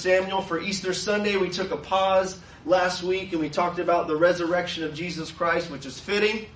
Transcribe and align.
Samuel 0.00 0.40
for 0.40 0.58
Easter 0.58 0.94
Sunday. 0.94 1.36
We 1.36 1.50
took 1.50 1.72
a 1.72 1.76
pause 1.76 2.38
last 2.64 3.02
week 3.02 3.32
and 3.32 3.40
we 3.40 3.50
talked 3.50 3.78
about 3.78 4.06
the 4.06 4.16
resurrection 4.16 4.82
of 4.82 4.94
Jesus 4.94 5.30
Christ, 5.30 5.70
which 5.70 5.84
is 5.84 6.00
fitting. 6.00 6.46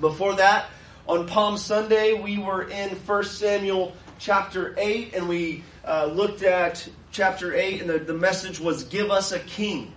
Before 0.00 0.36
that, 0.36 0.66
on 1.08 1.26
Palm 1.26 1.56
Sunday, 1.56 2.14
we 2.14 2.38
were 2.38 2.68
in 2.68 2.90
1 2.90 3.24
Samuel 3.24 3.94
chapter 4.20 4.76
8 4.78 5.12
and 5.14 5.28
we 5.28 5.64
uh, 5.84 6.06
looked 6.06 6.44
at 6.44 6.88
chapter 7.10 7.52
8 7.52 7.80
and 7.80 7.90
the, 7.90 7.98
the 7.98 8.14
message 8.14 8.60
was 8.60 8.84
Give 8.84 9.10
us 9.10 9.32
a 9.32 9.40
king. 9.40 9.92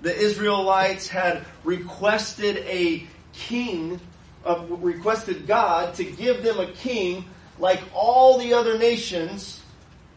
The 0.00 0.16
Israelites 0.16 1.06
had 1.06 1.44
requested 1.62 2.56
a 2.66 3.06
king, 3.34 4.00
uh, 4.46 4.64
requested 4.70 5.46
God 5.46 5.92
to 5.96 6.04
give 6.04 6.42
them 6.42 6.58
a 6.58 6.68
king 6.68 7.26
like 7.58 7.82
all 7.92 8.38
the 8.38 8.54
other 8.54 8.78
nations 8.78 9.60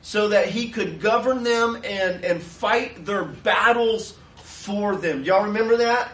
so 0.07 0.29
that 0.29 0.47
he 0.47 0.69
could 0.69 1.01
govern 1.01 1.43
them 1.43 1.75
and, 1.83 2.23
and 2.23 2.41
fight 2.41 3.05
their 3.05 3.25
battles 3.25 4.17
for 4.37 4.95
them. 4.95 5.21
Y'all 5.25 5.43
remember 5.43 5.75
that? 5.75 6.13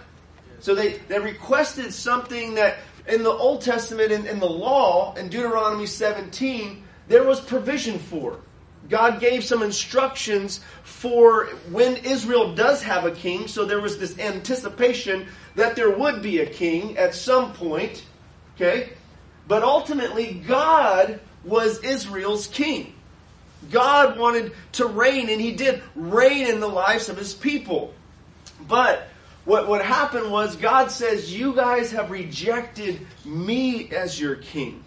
So 0.61 0.73
they, 0.73 0.93
they 1.09 1.19
requested 1.19 1.93
something 1.93 2.55
that 2.55 2.77
in 3.07 3.21
the 3.21 3.29
Old 3.29 3.61
Testament, 3.61 4.11
in, 4.11 4.25
in 4.25 4.39
the 4.39 4.49
law, 4.49 5.13
in 5.13 5.29
Deuteronomy 5.29 5.85
17, 5.85 6.83
there 7.07 7.23
was 7.23 7.39
provision 7.39 7.99
for. 7.99 8.39
God 8.89 9.19
gave 9.19 9.43
some 9.43 9.61
instructions 9.61 10.61
for 10.81 11.49
when 11.69 11.97
Israel 11.97 12.55
does 12.55 12.81
have 12.81 13.05
a 13.05 13.11
king, 13.11 13.47
so 13.47 13.63
there 13.63 13.79
was 13.79 13.99
this 13.99 14.17
anticipation 14.17 15.27
that 15.53 15.75
there 15.75 15.91
would 15.91 16.23
be 16.23 16.39
a 16.39 16.47
king 16.47 16.97
at 16.97 17.13
some 17.13 17.53
point. 17.53 18.03
Okay? 18.55 18.93
But 19.47 19.61
ultimately, 19.61 20.33
God 20.47 21.19
was 21.43 21.77
Israel's 21.83 22.47
king. 22.47 22.92
God 23.71 24.17
wanted 24.17 24.53
to 24.73 24.85
reign, 24.85 25.29
and 25.29 25.39
He 25.39 25.51
did 25.51 25.81
reign 25.95 26.47
in 26.47 26.59
the 26.59 26.67
lives 26.67 27.09
of 27.09 27.17
His 27.17 27.33
people. 27.33 27.93
But 28.67 29.07
what, 29.45 29.67
what 29.67 29.83
happened 29.83 30.31
was 30.31 30.55
God 30.55 30.91
says, 30.91 31.33
You 31.33 31.53
guys 31.53 31.91
have 31.91 32.11
rejected 32.11 33.05
me 33.25 33.89
as 33.91 34.19
your 34.19 34.35
king. 34.35 34.83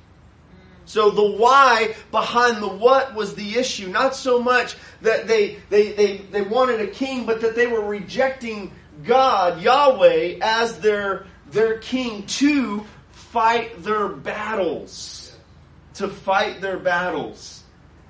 So 0.87 1.11
the 1.11 1.37
why 1.37 1.97
behind 2.11 2.63
the 2.63 2.69
what 2.69 3.15
was 3.15 3.35
the 3.35 3.59
issue. 3.59 3.89
Not 3.89 4.15
so 4.15 4.41
much 4.41 4.77
that 5.03 5.27
they, 5.27 5.59
they, 5.69 5.93
they, 5.93 6.17
they 6.19 6.43
wanted 6.43 6.81
a 6.81 6.87
king, 6.87 7.27
but 7.27 7.41
that 7.41 7.57
they 7.57 7.67
were 7.67 7.85
rejecting 7.85 8.73
God, 9.05 9.61
Yahweh, 9.61 10.39
as 10.41 10.79
their, 10.79 11.27
their 11.51 11.79
king 11.79 12.25
to 12.27 12.87
fight 13.11 13.83
their 13.83 14.09
battles. 14.09 15.37
To 15.95 16.09
fight 16.09 16.61
their 16.61 16.79
battles 16.79 17.65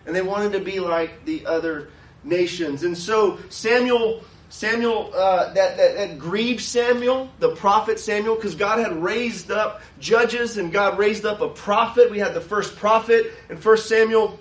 and 0.06 0.14
they 0.14 0.22
wanted 0.22 0.52
to 0.52 0.60
be 0.60 0.80
like 0.80 1.24
the 1.24 1.44
other 1.46 1.88
nations. 2.24 2.84
And 2.84 2.96
so 2.96 3.38
Samuel, 3.48 4.22
Samuel, 4.48 5.12
uh, 5.14 5.52
that, 5.54 5.76
that, 5.76 5.96
that 5.96 6.18
grieved 6.18 6.62
Samuel, 6.62 7.28
the 7.40 7.54
prophet 7.56 7.98
Samuel, 7.98 8.36
because 8.36 8.54
God 8.54 8.78
had 8.78 9.02
raised 9.02 9.50
up 9.50 9.82
judges 9.98 10.56
and 10.56 10.72
God 10.72 10.98
raised 10.98 11.26
up 11.26 11.40
a 11.40 11.48
prophet. 11.48 12.10
We 12.10 12.18
had 12.18 12.34
the 12.34 12.40
first 12.40 12.76
prophet 12.76 13.32
in 13.50 13.56
First 13.56 13.88
Samuel. 13.88 14.38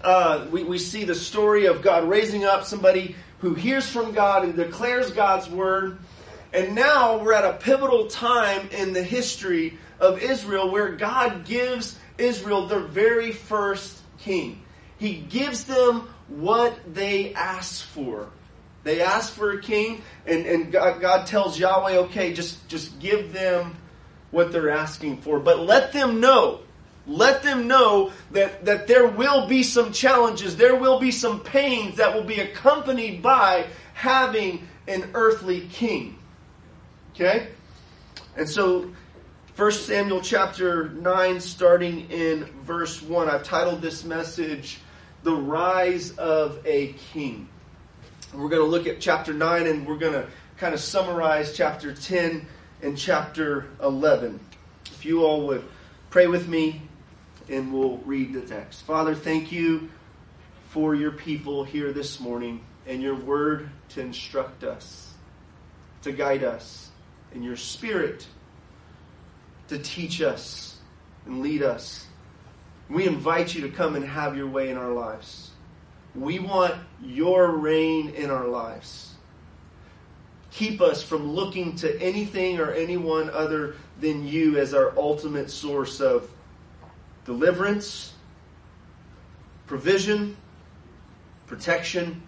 Uh, 0.00 0.46
we, 0.50 0.62
we 0.62 0.78
see 0.78 1.04
the 1.04 1.14
story 1.14 1.66
of 1.66 1.82
God 1.82 2.08
raising 2.08 2.44
up 2.44 2.64
somebody 2.64 3.16
who 3.40 3.54
hears 3.54 3.88
from 3.88 4.12
God 4.12 4.44
and 4.44 4.54
declares 4.54 5.10
God's 5.10 5.48
word. 5.48 5.98
And 6.52 6.74
now 6.74 7.18
we're 7.18 7.34
at 7.34 7.44
a 7.44 7.58
pivotal 7.58 8.06
time 8.06 8.68
in 8.70 8.92
the 8.92 9.02
history 9.02 9.76
of 10.00 10.22
Israel 10.22 10.70
where 10.70 10.92
God 10.92 11.44
gives 11.44 11.98
Israel 12.16 12.66
their 12.66 12.80
very 12.80 13.32
first 13.32 14.00
king. 14.18 14.62
He 14.98 15.14
gives 15.14 15.64
them 15.64 16.08
what 16.28 16.94
they 16.94 17.32
ask 17.34 17.84
for. 17.84 18.28
They 18.84 19.00
ask 19.00 19.32
for 19.32 19.52
a 19.52 19.60
king, 19.60 20.02
and, 20.26 20.46
and 20.46 20.72
God, 20.72 21.00
God 21.00 21.26
tells 21.26 21.58
Yahweh, 21.58 21.96
okay, 21.96 22.32
just, 22.32 22.66
just 22.68 22.98
give 23.00 23.32
them 23.32 23.76
what 24.30 24.52
they're 24.52 24.70
asking 24.70 25.18
for. 25.18 25.40
But 25.40 25.60
let 25.60 25.92
them 25.92 26.20
know, 26.20 26.60
let 27.06 27.42
them 27.42 27.66
know 27.66 28.12
that, 28.32 28.64
that 28.64 28.86
there 28.86 29.06
will 29.06 29.46
be 29.46 29.62
some 29.62 29.92
challenges, 29.92 30.56
there 30.56 30.76
will 30.76 30.98
be 30.98 31.10
some 31.10 31.40
pains 31.40 31.96
that 31.96 32.14
will 32.14 32.24
be 32.24 32.40
accompanied 32.40 33.22
by 33.22 33.66
having 33.94 34.66
an 34.86 35.10
earthly 35.14 35.68
king. 35.72 36.18
Okay? 37.14 37.48
And 38.36 38.48
so 38.48 38.90
1 39.56 39.72
Samuel 39.72 40.20
chapter 40.20 40.90
9, 40.90 41.40
starting 41.40 42.08
in 42.10 42.44
verse 42.62 43.02
1, 43.02 43.28
I've 43.28 43.42
titled 43.42 43.82
this 43.82 44.04
message, 44.04 44.78
the 45.28 45.34
rise 45.34 46.12
of 46.12 46.58
a 46.64 46.94
king. 47.12 47.46
We're 48.32 48.48
going 48.48 48.62
to 48.62 48.66
look 48.66 48.86
at 48.86 48.98
chapter 48.98 49.34
9 49.34 49.66
and 49.66 49.86
we're 49.86 49.98
going 49.98 50.14
to 50.14 50.26
kind 50.56 50.72
of 50.72 50.80
summarize 50.80 51.54
chapter 51.54 51.92
10 51.92 52.46
and 52.80 52.96
chapter 52.96 53.66
11. 53.82 54.40
If 54.86 55.04
you 55.04 55.26
all 55.26 55.46
would 55.48 55.64
pray 56.08 56.28
with 56.28 56.48
me 56.48 56.80
and 57.50 57.74
we'll 57.74 57.98
read 58.06 58.32
the 58.32 58.40
text. 58.40 58.84
Father, 58.84 59.14
thank 59.14 59.52
you 59.52 59.90
for 60.70 60.94
your 60.94 61.12
people 61.12 61.62
here 61.62 61.92
this 61.92 62.20
morning 62.20 62.64
and 62.86 63.02
your 63.02 63.14
word 63.14 63.68
to 63.90 64.00
instruct 64.00 64.64
us, 64.64 65.12
to 66.04 66.12
guide 66.12 66.42
us, 66.42 66.88
and 67.34 67.44
your 67.44 67.56
spirit 67.56 68.26
to 69.68 69.78
teach 69.78 70.22
us 70.22 70.78
and 71.26 71.42
lead 71.42 71.62
us 71.62 72.07
we 72.88 73.06
invite 73.06 73.54
you 73.54 73.62
to 73.62 73.70
come 73.70 73.96
and 73.96 74.04
have 74.04 74.36
your 74.36 74.48
way 74.48 74.70
in 74.70 74.76
our 74.76 74.92
lives. 74.92 75.50
We 76.14 76.38
want 76.38 76.74
your 77.02 77.50
reign 77.50 78.10
in 78.10 78.30
our 78.30 78.48
lives. 78.48 79.14
Keep 80.50 80.80
us 80.80 81.02
from 81.02 81.32
looking 81.32 81.76
to 81.76 82.00
anything 82.00 82.58
or 82.58 82.72
anyone 82.72 83.30
other 83.30 83.76
than 84.00 84.26
you 84.26 84.58
as 84.58 84.74
our 84.74 84.96
ultimate 84.96 85.50
source 85.50 86.00
of 86.00 86.28
deliverance, 87.24 88.14
provision, 89.66 90.36
protection, 91.46 92.22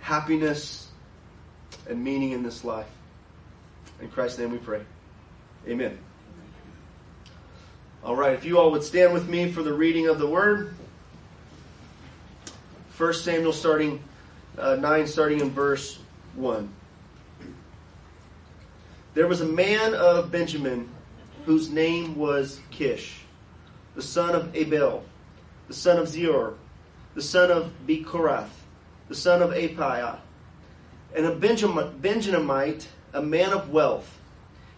happiness, 0.00 0.88
and 1.88 2.02
meaning 2.02 2.32
in 2.32 2.42
this 2.42 2.64
life. 2.64 2.90
In 4.00 4.08
Christ's 4.08 4.38
name 4.40 4.50
we 4.50 4.58
pray. 4.58 4.82
Amen. 5.66 5.98
All 8.08 8.16
right, 8.16 8.32
if 8.32 8.46
you 8.46 8.58
all 8.58 8.70
would 8.70 8.82
stand 8.82 9.12
with 9.12 9.28
me 9.28 9.52
for 9.52 9.62
the 9.62 9.74
reading 9.74 10.06
of 10.06 10.18
the 10.18 10.26
word. 10.26 10.74
1 12.96 13.12
Samuel 13.12 13.52
starting 13.52 14.02
uh, 14.56 14.76
9 14.76 15.06
starting 15.06 15.40
in 15.40 15.50
verse 15.50 15.98
1. 16.34 16.72
There 19.12 19.28
was 19.28 19.42
a 19.42 19.44
man 19.44 19.92
of 19.92 20.32
Benjamin 20.32 20.88
whose 21.44 21.68
name 21.68 22.16
was 22.16 22.60
Kish, 22.70 23.24
the 23.94 24.00
son 24.00 24.34
of 24.34 24.54
Abiel, 24.54 25.02
the 25.66 25.74
son 25.74 25.98
of 25.98 26.08
Zeror, 26.08 26.54
the 27.14 27.20
son 27.20 27.50
of 27.50 27.70
Becorath, 27.86 28.48
the 29.08 29.14
son 29.14 29.42
of 29.42 29.50
Aphiah, 29.50 30.16
and 31.14 31.26
a 31.26 31.36
Benjaminite, 31.36 32.86
a 33.12 33.20
man 33.20 33.52
of 33.52 33.68
wealth. 33.68 34.18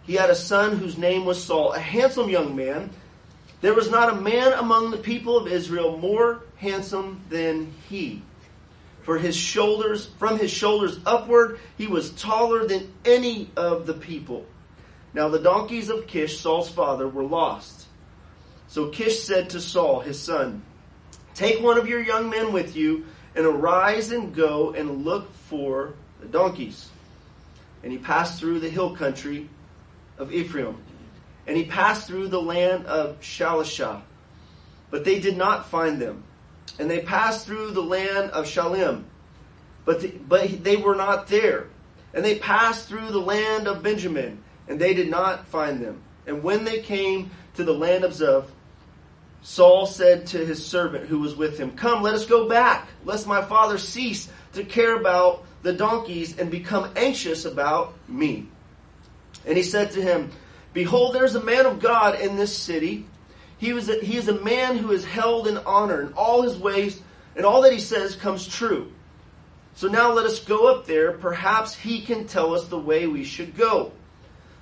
He 0.03 0.15
had 0.15 0.31
a 0.31 0.35
son 0.35 0.79
whose 0.79 0.99
name 0.99 1.25
was 1.25 1.41
Saul, 1.41 1.75
a 1.75 1.79
handsome 1.79 2.29
young 2.29 2.57
man 2.57 2.91
there 3.61 3.75
was 3.75 3.91
not 3.91 4.13
a 4.13 4.21
man 4.21 4.53
among 4.55 4.91
the 4.91 4.97
people 4.97 5.37
of 5.37 5.47
Israel 5.47 5.99
more 5.99 6.43
handsome 6.57 7.23
than 7.29 7.73
he. 7.89 8.23
For 9.03 9.19
his 9.19 9.37
shoulders, 9.37 10.07
from 10.19 10.39
his 10.39 10.51
shoulders 10.51 10.99
upward, 11.05 11.59
he 11.77 11.87
was 11.87 12.11
taller 12.11 12.67
than 12.67 12.93
any 13.05 13.51
of 13.57 13.87
the 13.87 13.95
people. 13.95 14.47
Now 15.13 15.29
the 15.29 15.39
donkeys 15.39 15.89
of 15.89 16.07
Kish, 16.07 16.41
Saul's 16.41 16.71
father, 16.71 17.09
were 17.09 17.25
lost. 17.25 17.87
So 18.69 18.89
Kish 18.89 19.25
said 19.25 19.51
to 19.51 19.61
Saul, 19.61 20.01
his 20.01 20.21
son, 20.21 20.63
Take 21.35 21.63
one 21.63 21.79
of 21.79 21.89
your 21.89 22.01
young 22.01 22.31
men 22.31 22.53
with 22.53 22.77
you, 22.77 23.07
and 23.35 23.47
arise 23.47 24.11
and 24.13 24.35
go 24.35 24.73
and 24.73 25.05
look 25.05 25.33
for 25.33 25.95
the 26.21 26.27
donkeys. 26.27 26.89
And 27.83 27.93
he 27.93 27.99
passed 27.99 28.39
through 28.39 28.61
the 28.61 28.69
hill 28.69 28.95
country 28.95 29.49
of 30.19 30.33
Ephraim 30.33 30.77
and 31.51 31.57
he 31.57 31.65
passed 31.65 32.07
through 32.07 32.29
the 32.29 32.41
land 32.41 32.87
of 32.87 33.21
Shalishah. 33.21 34.03
But 34.89 35.05
they 35.05 35.19
did 35.19 35.37
not 35.37 35.69
find 35.69 36.01
them. 36.01 36.23
And 36.79 36.89
they 36.89 37.01
passed 37.01 37.45
through 37.45 37.73
the 37.73 37.83
land 37.83 38.31
of 38.31 38.45
Shaalim. 38.45 39.03
But, 39.85 40.01
the, 40.01 40.11
but 40.11 40.63
they 40.63 40.77
were 40.77 40.95
not 40.95 41.27
there. 41.27 41.67
And 42.15 42.25
they 42.25 42.39
passed 42.39 42.87
through 42.87 43.09
the 43.09 43.19
land 43.19 43.67
of 43.67 43.83
Benjamin. 43.83 44.45
And 44.69 44.81
they 44.81 44.95
did 44.95 45.11
not 45.11 45.49
find 45.49 45.83
them. 45.83 46.01
And 46.25 46.45
when 46.45 46.63
they 46.63 46.83
came 46.83 47.33
to 47.55 47.65
the 47.65 47.75
land 47.75 48.05
of 48.05 48.13
Zuph, 48.13 48.47
Saul 49.43 49.87
said 49.87 50.29
to 50.29 50.47
his 50.47 50.65
servant 50.65 51.09
who 51.09 51.19
was 51.19 51.35
with 51.35 51.59
him, 51.59 51.73
Come, 51.73 52.01
let 52.05 52.15
us 52.15 52.27
go 52.27 52.49
back, 52.49 52.87
lest 53.05 53.27
my 53.27 53.43
father 53.43 53.77
cease 53.77 54.29
to 54.53 54.63
care 54.63 54.95
about 54.95 55.45
the 55.63 55.73
donkeys 55.73 56.39
and 56.39 56.49
become 56.49 56.93
anxious 56.95 57.45
about 57.45 57.95
me. 58.09 58.47
And 59.45 59.57
he 59.57 59.65
said 59.65 59.91
to 59.91 60.01
him, 60.01 60.31
Behold, 60.73 61.15
there's 61.15 61.35
a 61.35 61.43
man 61.43 61.67
of 61.67 61.81
God 61.81 62.21
in 62.21 62.37
this 62.37 62.57
city. 62.57 63.07
He, 63.59 63.73
was 63.73 63.89
a, 63.89 64.01
he 64.01 64.17
is 64.17 64.29
a 64.29 64.41
man 64.43 64.77
who 64.77 64.93
is 64.93 65.05
held 65.05 65.47
in 65.47 65.59
honor, 65.59 66.01
and 66.01 66.15
all 66.15 66.43
his 66.43 66.57
ways 66.57 67.01
And 67.37 67.45
all 67.45 67.63
that 67.63 67.73
he 67.73 67.79
says 67.79 68.17
comes 68.17 68.47
true. 68.47 68.93
So 69.75 69.89
now 69.89 70.13
let 70.13 70.27
us 70.27 70.41
go 70.41 70.75
up 70.75 70.87
there. 70.87 71.13
Perhaps 71.13 71.75
he 71.75 72.03
can 72.03 72.27
tell 72.27 72.55
us 72.55 72.67
the 72.67 72.79
way 72.79 73.07
we 73.07 73.25
should 73.25 73.57
go. 73.57 73.93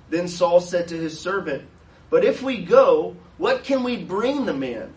Then 0.09 0.27
Saul 0.27 0.61
said 0.61 0.87
to 0.89 0.97
his 0.97 1.19
servant, 1.19 1.67
But 2.09 2.23
if 2.23 2.41
we 2.41 2.63
go, 2.63 3.15
what 3.37 3.63
can 3.63 3.83
we 3.83 3.97
bring 3.97 4.45
the 4.45 4.53
man? 4.53 4.93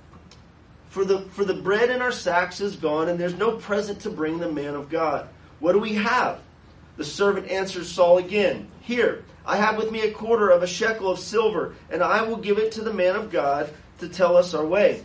For 0.89 1.05
the, 1.05 1.23
for 1.31 1.45
the 1.45 1.55
bread 1.55 1.91
in 1.91 2.03
our 2.03 2.13
sacks 2.13 2.61
is 2.61 2.77
gone, 2.77 3.09
and 3.09 3.19
there's 3.19 3.35
no 3.35 3.57
present 3.57 4.01
to 4.01 4.11
bring 4.11 4.39
the 4.39 4.53
man 4.53 4.75
of 4.75 4.91
God. 4.91 5.29
What 5.59 5.73
do 5.73 5.79
we 5.79 5.95
have? 5.95 6.41
The 6.97 7.05
servant 7.05 7.51
answers 7.51 7.91
Saul 7.91 8.19
again, 8.19 8.69
Here, 8.81 9.25
I 9.45 9.57
have 9.57 9.77
with 9.77 9.91
me 9.91 10.03
a 10.03 10.13
quarter 10.13 10.51
of 10.51 10.63
a 10.63 10.67
shekel 10.67 11.11
of 11.11 11.19
silver, 11.19 11.75
and 11.91 12.03
I 12.03 12.23
will 12.23 12.37
give 12.37 12.59
it 12.59 12.73
to 12.73 12.83
the 12.83 12.93
man 12.93 13.17
of 13.17 13.31
God 13.31 13.73
to 13.99 14.09
tell 14.09 14.37
us 14.37 14.55
our 14.55 14.65
way. 14.65 15.03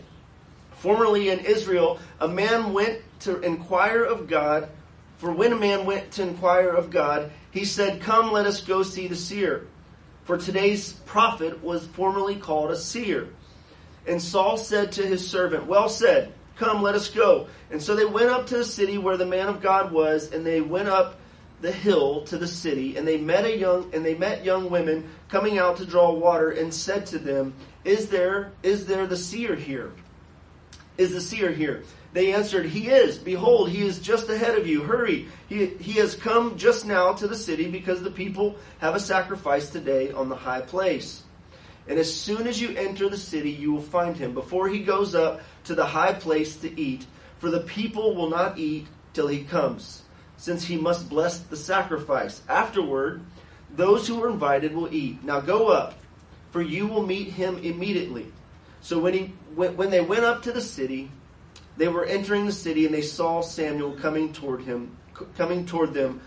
Formerly 0.72 1.30
in 1.30 1.40
Israel, 1.40 1.98
a 2.20 2.28
man 2.28 2.72
went 2.72 3.02
to 3.20 3.40
inquire 3.40 4.04
of 4.04 4.28
God. 4.28 4.68
For 5.16 5.32
when 5.32 5.52
a 5.52 5.56
man 5.56 5.86
went 5.86 6.12
to 6.12 6.22
inquire 6.22 6.70
of 6.70 6.90
God, 6.90 7.32
he 7.50 7.64
said, 7.64 8.00
Come, 8.00 8.30
let 8.30 8.46
us 8.46 8.60
go 8.60 8.82
see 8.82 9.08
the 9.08 9.16
seer. 9.16 9.66
For 10.24 10.36
today's 10.36 10.92
prophet 10.92 11.64
was 11.64 11.86
formerly 11.86 12.36
called 12.36 12.70
a 12.70 12.76
seer. 12.76 13.28
And 14.06 14.22
Saul 14.22 14.56
said 14.56 14.92
to 14.92 15.06
his 15.06 15.28
servant, 15.28 15.66
Well 15.66 15.88
said, 15.88 16.32
come, 16.58 16.82
let 16.82 16.94
us 16.94 17.08
go. 17.08 17.46
And 17.70 17.82
so 17.82 17.94
they 17.94 18.04
went 18.04 18.28
up 18.28 18.46
to 18.48 18.58
the 18.58 18.64
city 18.64 18.98
where 18.98 19.16
the 19.16 19.26
man 19.26 19.48
of 19.48 19.62
God 19.62 19.92
was, 19.92 20.32
and 20.32 20.44
they 20.44 20.60
went 20.60 20.88
up 20.88 21.17
the 21.60 21.72
hill 21.72 22.22
to 22.22 22.38
the 22.38 22.46
city, 22.46 22.96
and 22.96 23.06
they 23.06 23.18
met 23.18 23.44
a 23.44 23.56
young 23.56 23.92
and 23.94 24.04
they 24.04 24.14
met 24.14 24.44
young 24.44 24.70
women 24.70 25.08
coming 25.28 25.58
out 25.58 25.78
to 25.78 25.86
draw 25.86 26.12
water, 26.12 26.50
and 26.50 26.72
said 26.72 27.06
to 27.06 27.18
them, 27.18 27.54
Is 27.84 28.08
there 28.08 28.52
is 28.62 28.86
there 28.86 29.06
the 29.06 29.16
seer 29.16 29.54
here? 29.54 29.92
Is 30.96 31.12
the 31.12 31.20
seer 31.20 31.50
here? 31.50 31.84
They 32.12 32.32
answered, 32.32 32.66
He 32.66 32.88
is. 32.88 33.18
Behold, 33.18 33.70
he 33.70 33.86
is 33.86 33.98
just 33.98 34.28
ahead 34.28 34.58
of 34.58 34.66
you. 34.66 34.82
Hurry. 34.82 35.28
He, 35.48 35.66
he 35.66 35.92
has 35.94 36.14
come 36.14 36.56
just 36.56 36.86
now 36.86 37.12
to 37.12 37.28
the 37.28 37.36
city 37.36 37.70
because 37.70 38.02
the 38.02 38.10
people 38.10 38.56
have 38.78 38.94
a 38.94 39.00
sacrifice 39.00 39.70
today 39.70 40.10
on 40.10 40.28
the 40.28 40.36
high 40.36 40.62
place. 40.62 41.22
And 41.86 41.98
as 41.98 42.12
soon 42.12 42.46
as 42.46 42.60
you 42.60 42.76
enter 42.76 43.08
the 43.08 43.16
city, 43.16 43.50
you 43.50 43.72
will 43.72 43.80
find 43.80 44.16
him 44.16 44.34
before 44.34 44.68
he 44.68 44.80
goes 44.80 45.14
up 45.14 45.40
to 45.64 45.74
the 45.74 45.86
high 45.86 46.12
place 46.12 46.56
to 46.56 46.80
eat. 46.80 47.06
For 47.38 47.50
the 47.50 47.60
people 47.60 48.14
will 48.14 48.28
not 48.28 48.58
eat 48.58 48.86
till 49.12 49.28
he 49.28 49.44
comes, 49.44 50.02
since 50.38 50.64
he 50.64 50.78
must 50.78 51.10
bless 51.10 51.40
the 51.40 51.56
sacrifice. 51.56 52.40
Afterward, 52.48 53.20
those 53.74 54.08
who 54.08 54.22
are 54.22 54.30
invited 54.30 54.74
will 54.74 54.92
eat. 54.92 55.22
Now 55.22 55.40
go 55.40 55.68
up, 55.68 55.94
for 56.50 56.62
you 56.62 56.86
will 56.86 57.06
meet 57.06 57.28
him 57.28 57.58
immediately. 57.58 58.32
So 58.80 58.98
when 58.98 59.12
he 59.12 59.24
when 59.54 59.90
they 59.90 60.00
went 60.00 60.24
up 60.24 60.42
to 60.44 60.52
the 60.52 60.62
city, 60.62 61.10
they 61.76 61.88
were 61.88 62.06
entering 62.06 62.46
the 62.46 62.52
city 62.52 62.86
and 62.86 62.94
they 62.94 63.02
saw 63.02 63.42
Samuel 63.42 63.92
coming 63.92 64.32
toward 64.32 64.62
him, 64.62 64.96
coming 65.36 65.66
toward 65.66 65.92
them 65.92 66.22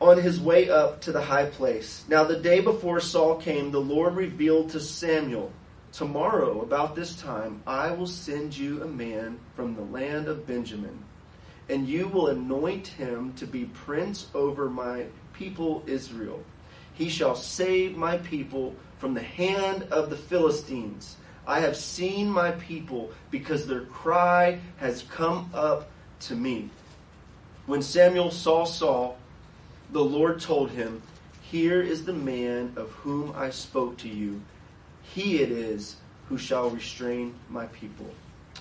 on 0.00 0.16
his 0.16 0.40
way 0.40 0.70
up 0.70 1.02
to 1.02 1.12
the 1.12 1.20
high 1.20 1.46
place. 1.46 2.04
Now 2.08 2.24
the 2.24 2.38
day 2.38 2.60
before 2.60 3.00
Saul 3.00 3.36
came, 3.36 3.70
the 3.70 3.80
Lord 3.80 4.16
revealed 4.16 4.70
to 4.70 4.80
Samuel, 4.80 5.52
Tomorrow, 5.92 6.62
about 6.62 6.94
this 6.94 7.16
time, 7.16 7.62
I 7.66 7.90
will 7.90 8.06
send 8.06 8.56
you 8.56 8.82
a 8.82 8.86
man 8.86 9.40
from 9.56 9.74
the 9.74 9.82
land 9.82 10.28
of 10.28 10.46
Benjamin, 10.46 11.02
and 11.70 11.88
you 11.88 12.08
will 12.08 12.26
anoint 12.26 12.88
him 12.88 13.32
to 13.34 13.46
be 13.46 13.64
prince 13.64 14.26
over 14.34 14.68
my 14.68 15.06
people 15.32 15.84
Israel. 15.86 16.42
He 16.94 17.08
shall 17.08 17.36
save 17.36 17.96
my 17.96 18.18
people 18.18 18.74
from 18.98 19.14
the 19.14 19.22
hand 19.22 19.84
of 19.84 20.10
the 20.10 20.16
Philistines. 20.16 21.16
I 21.46 21.60
have 21.60 21.76
seen 21.76 22.28
my 22.28 22.50
people 22.50 23.12
because 23.30 23.66
their 23.66 23.82
cry 23.82 24.58
has 24.78 25.04
come 25.04 25.48
up 25.54 25.88
to 26.20 26.34
me. 26.34 26.68
When 27.66 27.82
Samuel 27.82 28.30
saw 28.30 28.64
Saul, 28.64 29.16
the 29.92 30.04
Lord 30.04 30.40
told 30.40 30.70
him, 30.70 31.02
Here 31.40 31.80
is 31.80 32.04
the 32.04 32.12
man 32.12 32.72
of 32.76 32.90
whom 32.90 33.32
I 33.36 33.50
spoke 33.50 33.96
to 33.98 34.08
you. 34.08 34.42
He 35.02 35.40
it 35.40 35.50
is 35.50 35.96
who 36.28 36.36
shall 36.36 36.70
restrain 36.70 37.34
my 37.48 37.66
people. 37.66 38.10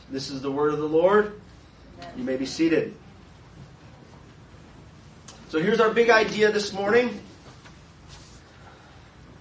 This 0.09 0.29
is 0.29 0.41
the 0.41 0.51
word 0.51 0.73
of 0.73 0.79
the 0.79 0.87
Lord. 0.87 1.39
You 2.15 2.23
may 2.23 2.37
be 2.37 2.45
seated. 2.45 2.93
So 5.49 5.59
here's 5.59 5.79
our 5.79 5.91
big 5.91 6.09
idea 6.09 6.51
this 6.51 6.73
morning 6.73 7.19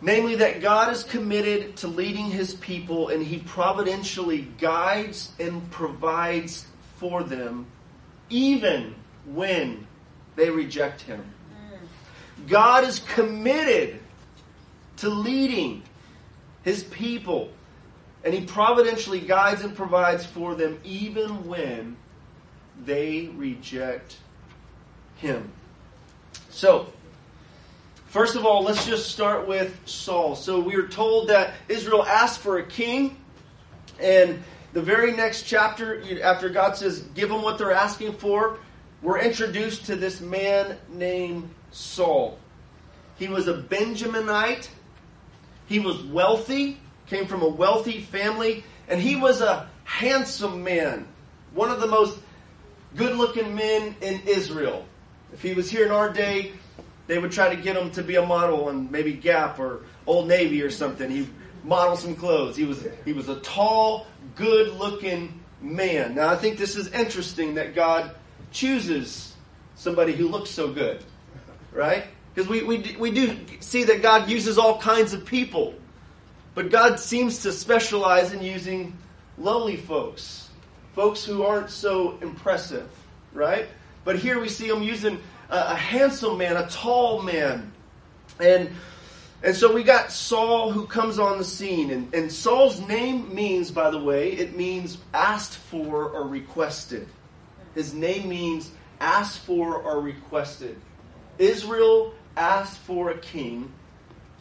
Namely, 0.00 0.36
that 0.36 0.60
God 0.60 0.92
is 0.92 1.02
committed 1.02 1.76
to 1.78 1.88
leading 1.88 2.30
his 2.30 2.54
people 2.54 3.08
and 3.08 3.22
he 3.22 3.38
providentially 3.38 4.42
guides 4.58 5.32
and 5.40 5.68
provides 5.70 6.66
for 6.96 7.24
them 7.24 7.66
even 8.30 8.94
when 9.26 9.86
they 10.36 10.50
reject 10.50 11.00
him. 11.00 11.24
God 12.46 12.84
is 12.84 13.00
committed 13.00 13.98
to 14.98 15.08
leading 15.08 15.82
his 16.62 16.84
people 16.84 17.50
and 18.22 18.32
he 18.32 18.42
providentially 18.42 19.20
guides 19.20 19.62
and 19.62 19.74
provides 19.74 20.24
for 20.24 20.54
them 20.54 20.78
even 20.84 21.48
when 21.48 21.96
they 22.84 23.30
reject 23.36 24.16
him. 25.16 25.52
So, 26.50 26.92
First 28.08 28.36
of 28.36 28.46
all, 28.46 28.62
let's 28.62 28.86
just 28.86 29.10
start 29.10 29.46
with 29.46 29.78
Saul. 29.84 30.34
So 30.34 30.60
we 30.60 30.76
are 30.76 30.88
told 30.88 31.28
that 31.28 31.52
Israel 31.68 32.02
asked 32.02 32.40
for 32.40 32.56
a 32.56 32.64
king, 32.64 33.18
and 34.00 34.42
the 34.72 34.80
very 34.80 35.12
next 35.12 35.42
chapter, 35.42 36.02
after 36.22 36.48
God 36.48 36.74
says, 36.74 37.00
give 37.14 37.28
them 37.28 37.42
what 37.42 37.58
they're 37.58 37.70
asking 37.70 38.14
for, 38.14 38.60
we're 39.02 39.18
introduced 39.18 39.84
to 39.86 39.96
this 39.96 40.22
man 40.22 40.78
named 40.90 41.50
Saul. 41.70 42.38
He 43.18 43.28
was 43.28 43.46
a 43.46 43.54
Benjaminite. 43.54 44.68
He 45.66 45.78
was 45.78 46.02
wealthy, 46.04 46.78
came 47.08 47.26
from 47.26 47.42
a 47.42 47.48
wealthy 47.48 48.00
family, 48.00 48.64
and 48.88 49.02
he 49.02 49.16
was 49.16 49.42
a 49.42 49.68
handsome 49.84 50.64
man. 50.64 51.06
One 51.52 51.70
of 51.70 51.82
the 51.82 51.86
most 51.86 52.18
good 52.96 53.16
looking 53.16 53.54
men 53.54 53.94
in 54.00 54.20
Israel. 54.26 54.84
If 55.32 55.42
he 55.42 55.54
was 55.54 55.70
here 55.70 55.84
in 55.84 55.90
our 55.90 56.12
day, 56.12 56.52
they 57.06 57.18
would 57.18 57.32
try 57.32 57.54
to 57.54 57.60
get 57.60 57.76
him 57.76 57.90
to 57.92 58.02
be 58.02 58.16
a 58.16 58.24
model 58.24 58.68
in 58.68 58.90
maybe 58.90 59.12
Gap 59.12 59.58
or 59.58 59.84
Old 60.06 60.28
Navy 60.28 60.62
or 60.62 60.70
something. 60.70 61.10
He 61.10 61.28
modeled 61.64 61.98
some 61.98 62.14
clothes. 62.14 62.56
He 62.56 62.64
was 62.64 62.86
he 63.04 63.12
was 63.12 63.28
a 63.28 63.40
tall, 63.40 64.06
good-looking 64.36 65.38
man. 65.60 66.14
Now 66.14 66.28
I 66.28 66.36
think 66.36 66.58
this 66.58 66.76
is 66.76 66.88
interesting 66.92 67.54
that 67.54 67.74
God 67.74 68.14
chooses 68.52 69.34
somebody 69.74 70.12
who 70.12 70.28
looks 70.28 70.50
so 70.50 70.72
good, 70.72 71.02
right? 71.72 72.04
Because 72.34 72.48
we, 72.48 72.62
we, 72.62 72.96
we 72.98 73.10
do 73.10 73.36
see 73.60 73.84
that 73.84 74.00
God 74.00 74.28
uses 74.28 74.58
all 74.58 74.80
kinds 74.80 75.12
of 75.12 75.24
people. 75.24 75.74
But 76.54 76.70
God 76.70 76.98
seems 76.98 77.42
to 77.42 77.52
specialize 77.52 78.32
in 78.32 78.42
using 78.42 78.96
lowly 79.36 79.76
folks, 79.76 80.47
folks 80.98 81.24
who 81.24 81.44
aren't 81.44 81.70
so 81.70 82.18
impressive, 82.22 82.90
right? 83.32 83.68
But 84.02 84.18
here 84.18 84.40
we 84.40 84.48
see 84.48 84.66
him 84.66 84.82
using 84.82 85.20
a, 85.48 85.76
handsome 85.76 86.38
man, 86.38 86.56
a 86.56 86.66
tall 86.68 87.22
man. 87.22 87.70
And 88.40 88.70
and 89.44 89.54
so 89.54 89.72
we 89.72 89.84
got 89.84 90.10
Saul 90.10 90.72
who 90.72 90.86
comes 90.86 91.20
on 91.20 91.38
the 91.38 91.44
scene. 91.44 91.92
And, 91.92 92.12
and 92.12 92.32
Saul's 92.32 92.80
name 92.80 93.32
means, 93.32 93.70
by 93.70 93.92
the 93.92 94.00
way, 94.00 94.32
it 94.32 94.56
means 94.56 94.98
asked 95.14 95.54
for 95.54 96.10
or 96.10 96.26
requested. 96.26 97.06
His 97.76 97.94
name 97.94 98.28
means 98.28 98.72
asked 99.00 99.38
for 99.38 99.80
or 99.80 100.00
requested. 100.00 100.80
Israel 101.38 102.12
asked 102.36 102.78
for 102.78 103.10
a 103.10 103.18
king, 103.18 103.72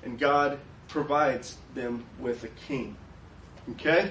and 0.01 0.17
God 0.17 0.57
provides 0.87 1.55
them 1.75 2.03
with 2.17 2.45
a 2.45 2.49
king. 2.67 2.97
Okay? 3.73 4.09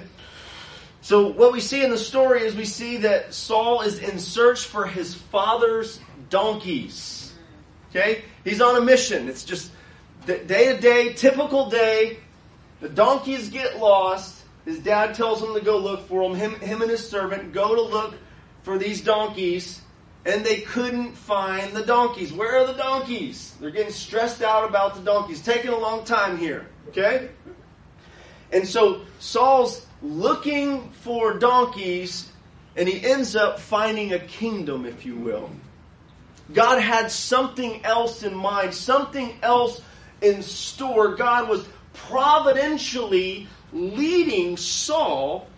So, 1.07 1.29
what 1.29 1.53
we 1.53 1.61
see 1.61 1.85
in 1.85 1.91
the 1.91 1.99
story 1.99 2.43
is 2.43 2.57
we 2.57 2.65
see 2.65 2.97
that 2.97 3.33
Saul 3.33 3.83
is 3.83 4.01
in 4.01 4.19
search 4.19 4.65
for 4.65 4.89
his 4.89 5.15
father's 5.15 6.01
donkeys. 6.31 7.33
Okay? 7.91 8.25
He's 8.43 8.61
on 8.61 8.75
a 8.75 8.81
mission. 8.81 9.29
It's 9.29 9.45
just 9.45 9.71
day 10.27 10.75
to 10.75 10.81
day, 10.81 11.13
typical 11.13 11.71
day. 11.71 12.19
The 12.81 12.89
donkeys 12.89 13.51
get 13.51 13.79
lost. 13.79 14.43
His 14.65 14.81
dad 14.81 15.15
tells 15.15 15.41
him 15.41 15.55
to 15.55 15.61
go 15.61 15.79
look 15.79 16.09
for 16.09 16.29
them. 16.29 16.37
Him, 16.37 16.59
him 16.59 16.83
and 16.83 16.91
his 16.91 17.09
servant 17.09 17.53
go 17.53 17.77
to 17.77 17.83
look 17.83 18.15
for 18.65 18.77
these 18.77 19.01
donkeys, 19.01 19.81
and 20.25 20.45
they 20.45 20.63
couldn't 20.63 21.13
find 21.13 21.73
the 21.73 21.85
donkeys. 21.85 22.33
Where 22.33 22.57
are 22.57 22.67
the 22.67 22.73
donkeys? 22.73 23.55
They're 23.61 23.71
getting 23.71 23.93
stressed 23.93 24.43
out 24.43 24.69
about 24.69 24.97
the 24.97 25.03
donkeys. 25.03 25.41
Taking 25.41 25.71
a 25.71 25.79
long 25.79 26.05
time 26.05 26.37
here. 26.37 26.67
Okay? 26.89 27.29
And 28.51 28.67
so 28.67 29.03
Saul's 29.21 29.86
looking 30.03 30.91
for 30.91 31.35
donkeys, 31.39 32.31
and 32.77 32.89
he 32.89 33.05
ends 33.07 33.37
up 33.37 33.59
finding 33.59 34.13
a 34.13 34.19
kingdom, 34.19 34.87
if 34.87 35.07
you 35.07 35.17
will. 35.17 35.51
God 36.53 36.81
had 36.81 37.11
something 37.11 37.85
else 37.85 38.23
in 38.23 38.35
mind, 38.35 38.75
something 38.75 39.37
else 39.43 39.81
in 40.21 40.43
store. 40.43 41.17
God 41.17 41.49
was 41.49 41.67
providentially 41.95 43.49
leading 43.73 44.57
Saul 44.57 45.49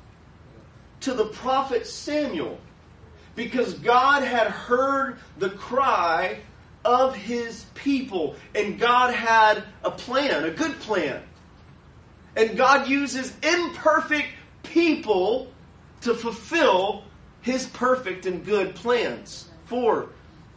to 1.00 1.14
the 1.14 1.26
prophet 1.26 1.87
Samuel. 1.87 2.59
because 3.38 3.75
God 3.75 4.25
had 4.25 4.49
heard 4.49 5.18
the 5.38 5.50
cry 5.50 6.40
of 6.85 7.14
his 7.14 7.66
people. 7.75 8.35
And 8.54 8.80
God 8.80 9.14
had 9.14 9.62
a 9.85 9.92
plan, 9.92 10.45
a 10.45 10.50
good 10.50 10.78
plan. 10.80 11.23
And 12.37 12.57
God 12.57 12.89
uses 12.89 13.35
imperfect 13.43 14.29
people 14.63 15.51
to 16.03 16.15
fulfill 16.15 17.05
his 17.43 17.67
perfect 17.67 18.27
and 18.27 18.45
good 18.45 18.75
plans 18.75 19.49
for 19.65 20.11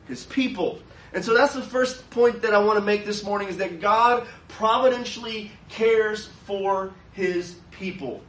his 0.08 0.26
people. 0.26 0.80
And 1.14 1.24
so 1.24 1.34
that's 1.34 1.54
the 1.54 1.62
first 1.62 2.10
point 2.10 2.42
that 2.44 2.54
I 2.54 2.60
want 2.60 2.80
to 2.80 2.86
make 2.86 3.06
this 3.06 3.24
morning 3.24 3.50
is 3.50 3.58
that 3.58 3.82
God 3.82 4.26
providentially 4.48 5.52
cares 5.70 6.28
for 6.46 6.94
his 7.14 7.56
people. 7.72 8.22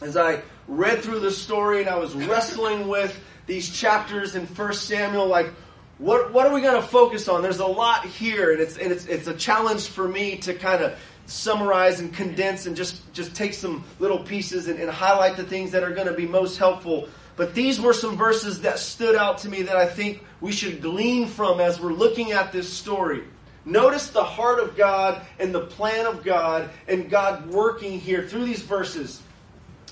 As 0.00 0.16
I 0.16 0.42
read 0.66 1.00
through 1.00 1.20
the 1.20 1.30
story 1.30 1.80
and 1.80 1.88
I 1.88 1.96
was 1.96 2.14
wrestling 2.14 2.88
with 2.88 3.18
these 3.46 3.70
chapters 3.70 4.34
in 4.34 4.46
1 4.46 4.72
Samuel, 4.74 5.26
like, 5.26 5.50
what, 5.98 6.32
what 6.32 6.46
are 6.46 6.54
we 6.54 6.60
going 6.60 6.80
to 6.80 6.86
focus 6.86 7.28
on? 7.28 7.42
There's 7.42 7.58
a 7.58 7.66
lot 7.66 8.04
here, 8.04 8.52
and 8.52 8.60
it's, 8.60 8.76
and 8.78 8.92
it's, 8.92 9.06
it's 9.06 9.26
a 9.26 9.34
challenge 9.34 9.88
for 9.88 10.06
me 10.06 10.36
to 10.38 10.54
kind 10.54 10.82
of 10.82 10.98
summarize 11.28 12.00
and 12.00 12.12
condense 12.12 12.66
and 12.66 12.74
just, 12.74 13.12
just 13.12 13.34
take 13.34 13.54
some 13.54 13.84
little 14.00 14.18
pieces 14.18 14.66
and, 14.66 14.80
and 14.80 14.90
highlight 14.90 15.36
the 15.36 15.44
things 15.44 15.70
that 15.70 15.84
are 15.84 15.92
going 15.92 16.06
to 16.06 16.14
be 16.14 16.26
most 16.26 16.56
helpful. 16.56 17.08
But 17.36 17.54
these 17.54 17.80
were 17.80 17.92
some 17.92 18.16
verses 18.16 18.62
that 18.62 18.78
stood 18.78 19.14
out 19.14 19.38
to 19.38 19.48
me 19.48 19.62
that 19.62 19.76
I 19.76 19.86
think 19.86 20.24
we 20.40 20.50
should 20.50 20.82
glean 20.82 21.28
from 21.28 21.60
as 21.60 21.80
we're 21.80 21.92
looking 21.92 22.32
at 22.32 22.50
this 22.50 22.68
story. 22.68 23.22
Notice 23.64 24.08
the 24.08 24.24
heart 24.24 24.58
of 24.58 24.76
God 24.76 25.20
and 25.38 25.54
the 25.54 25.60
plan 25.60 26.06
of 26.06 26.24
God 26.24 26.70
and 26.88 27.10
God 27.10 27.50
working 27.50 28.00
here 28.00 28.26
through 28.26 28.46
these 28.46 28.62
verses. 28.62 29.22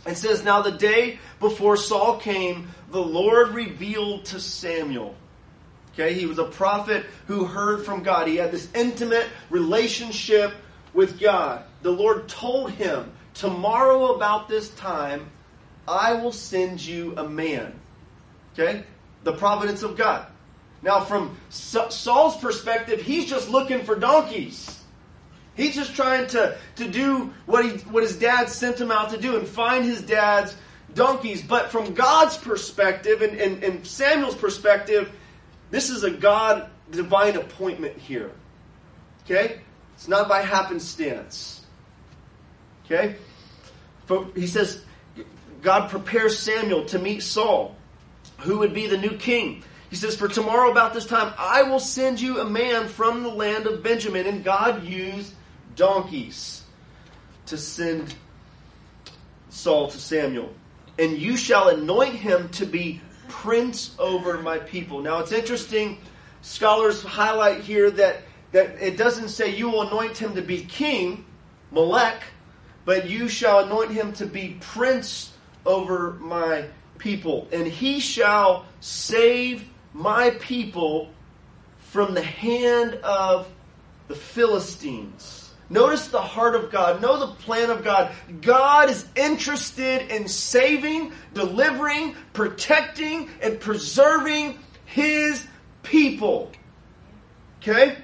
It 0.07 0.17
says, 0.17 0.43
Now 0.43 0.63
the 0.63 0.73
day 0.73 1.19
before 1.39 1.77
Saul 1.77 2.19
came, 2.19 2.69
the 2.91 3.03
Lord 3.03 3.51
revealed 3.51 4.25
to 4.27 4.41
Samuel. 4.41 5.15
Okay, 5.93 6.15
he 6.15 6.27
was 6.27 6.39
a 6.39 6.45
prophet 6.45 7.05
who 7.27 7.45
heard 7.45 7.85
from 7.85 8.03
God. 8.03 8.29
He 8.29 8.37
had 8.37 8.53
this 8.53 8.69
intimate 8.75 9.27
relationship 9.51 10.55
with 10.97 11.21
God. 11.21 11.63
The 11.83 11.93
Lord 11.93 12.29
told 12.29 12.73
him, 12.73 13.13
Tomorrow 13.35 14.15
about 14.15 14.49
this 14.49 14.71
time, 14.71 15.31
I 15.87 16.15
will 16.15 16.33
send 16.33 16.85
you 16.85 17.15
a 17.19 17.29
man. 17.29 17.79
Okay? 18.55 18.83
The 19.25 19.35
providence 19.35 19.83
of 19.83 19.97
God. 19.97 20.27
Now, 20.83 21.01
from 21.01 21.37
Saul's 21.51 22.39
perspective, 22.39 23.03
he's 23.03 23.27
just 23.27 23.51
looking 23.51 23.85
for 23.85 23.95
donkeys. 23.95 24.83
He's 25.55 25.75
just 25.75 25.95
trying 25.95 26.29
to, 26.29 26.57
to 26.77 26.89
do 26.89 27.35
what, 27.45 27.65
he, 27.65 27.73
what 27.91 28.03
his 28.03 28.19
dad 28.19 28.49
sent 28.49 28.81
him 28.81 28.91
out 28.91 29.11
to 29.11 29.19
do 29.19 29.37
and 29.37 29.47
find 29.47 29.85
his 29.85 30.01
dad's 30.01 30.55
donkeys. 30.95 31.43
But 31.43 31.71
from 31.71 31.93
God's 31.93 32.39
perspective 32.39 33.21
and, 33.21 33.39
and, 33.39 33.63
and 33.63 33.87
Samuel's 33.87 34.35
perspective, 34.35 35.13
this 35.71 35.91
is 35.91 36.05
a 36.05 36.11
God 36.11 36.71
divine 36.91 37.37
appointment 37.37 37.99
here. 37.99 38.31
Okay? 39.25 39.61
It's 39.97 40.09
not 40.09 40.29
by 40.29 40.43
happenstance. 40.43 41.65
Okay? 42.85 43.17
He 44.35 44.47
says, 44.47 44.83
God 45.63 45.91
prepares 45.91 46.39
Samuel 46.39 46.85
to 46.87 46.99
meet 46.99 47.23
Saul, 47.23 47.75
who 48.39 48.59
would 48.59 48.73
be 48.73 48.87
the 48.87 48.99
new 48.99 49.17
king. 49.17 49.65
He 49.91 49.97
says, 49.97 50.17
For 50.17 50.29
tomorrow 50.29 50.71
about 50.71 50.95
this 50.95 51.07
time, 51.07 51.33
I 51.39 51.63
will 51.65 51.81
send 51.81 52.21
you 52.21 52.41
a 52.41 52.45
man 52.45 52.89
from 52.89 53.23
the 53.23 53.31
land 53.31 53.67
of 53.67 53.83
Benjamin. 53.83 54.27
And 54.27 54.45
God 54.45 54.85
used 54.85 55.33
donkeys 55.75 56.63
to 57.47 57.59
send 57.59 58.15
Saul 59.49 59.89
to 59.89 59.99
Samuel. 59.99 60.53
And 60.99 61.19
you 61.19 61.37
shall 61.37 61.69
anoint 61.69 62.15
him 62.15 62.49
to 62.51 62.67
be 62.67 63.01
prince 63.29 63.95
over 63.99 64.39
my 64.39 64.59
people. 64.59 65.01
Now 65.01 65.19
it's 65.19 65.33
interesting, 65.33 65.99
scholars 66.43 67.03
highlight 67.03 67.61
here 67.61 67.91
that, 67.91 68.23
that 68.57 68.81
it 68.81 68.97
doesn't 68.97 69.29
say 69.29 69.55
you 69.55 69.69
will 69.69 69.83
anoint 69.83 70.17
him 70.17 70.35
to 70.35 70.41
be 70.41 70.63
king, 70.63 71.27
Melech, 71.71 72.23
but 72.87 73.07
you 73.07 73.29
shall 73.29 73.67
anoint 73.67 73.91
him 73.91 74.15
to 74.15 74.25
be 74.25 74.57
prince 74.61 75.35
over 75.67 76.15
my 76.15 76.65
people. 76.97 77.49
And 77.53 77.67
he 77.67 78.01
shall 78.01 78.65
save 78.81 79.69
my 79.93 80.31
people 80.41 81.11
from 81.77 82.15
the 82.15 82.23
hand 82.23 82.95
of 82.95 83.47
the 84.09 84.15
Philistines. 84.15 85.53
Notice 85.69 86.09
the 86.09 86.23
heart 86.23 86.55
of 86.55 86.73
God. 86.73 87.03
Know 87.03 87.27
the 87.27 87.35
plan 87.35 87.69
of 87.69 87.85
God. 87.85 88.11
God 88.41 88.89
is 88.89 89.05
interested 89.17 90.11
in 90.11 90.29
saving, 90.29 91.13
delivering, 91.35 92.15
protecting, 92.33 93.29
and 93.43 93.61
preserving 93.61 94.59
His 94.87 95.47
people. 95.83 96.53
Okay? 97.61 97.99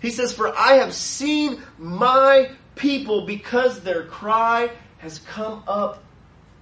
He 0.00 0.10
says, 0.10 0.32
For 0.32 0.56
I 0.56 0.74
have 0.74 0.94
seen 0.94 1.62
my 1.78 2.50
people 2.74 3.26
because 3.26 3.80
their 3.80 4.04
cry 4.04 4.70
has 4.98 5.18
come 5.20 5.62
up 5.68 6.02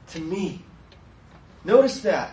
to 0.09 0.21
me. 0.21 0.63
Notice 1.65 2.01
that. 2.01 2.33